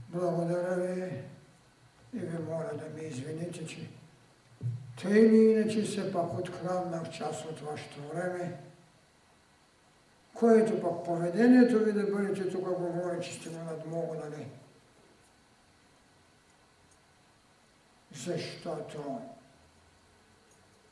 Благодаря 0.10 0.76
ви 0.76 1.24
и 2.14 2.20
ви 2.20 2.38
моля 2.44 2.72
да 2.74 3.02
ми 3.02 3.08
извините, 3.08 3.66
че 3.66 3.90
тъй 5.02 5.20
или 5.20 5.52
иначе 5.52 5.86
се 5.86 6.14
пак 6.14 6.40
откраднах 6.40 7.12
част 7.12 7.46
от 7.46 7.60
вашето 7.60 8.02
време, 8.14 8.58
което 10.40 10.82
пък 10.82 11.06
поведението 11.06 11.80
ви 11.80 11.94
да 11.94 12.04
бъдете 12.04 12.50
тук 12.50 12.64
говори, 12.64 13.24
че 13.24 13.34
сте 13.34 13.50
го 13.50 13.58
надмогнали. 13.58 14.48
Защото 18.12 19.22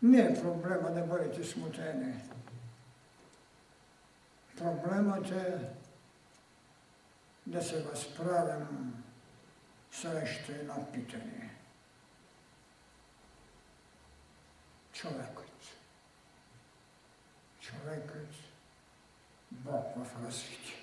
не 0.01 0.19
е 0.19 0.41
проблема 0.41 0.91
да 0.91 1.01
бъдете 1.01 1.43
смутени. 1.43 2.23
Проблемът 4.57 5.31
е 5.31 5.57
да 7.47 7.63
се 7.63 7.83
възправим 7.83 9.03
срещу 9.91 10.51
едно 10.51 10.87
питане. 10.93 11.55
Човекът. 14.93 15.45
Човекът 17.59 18.46
Бог 19.67 19.83
в 19.95 20.25
развитие. 20.25 20.76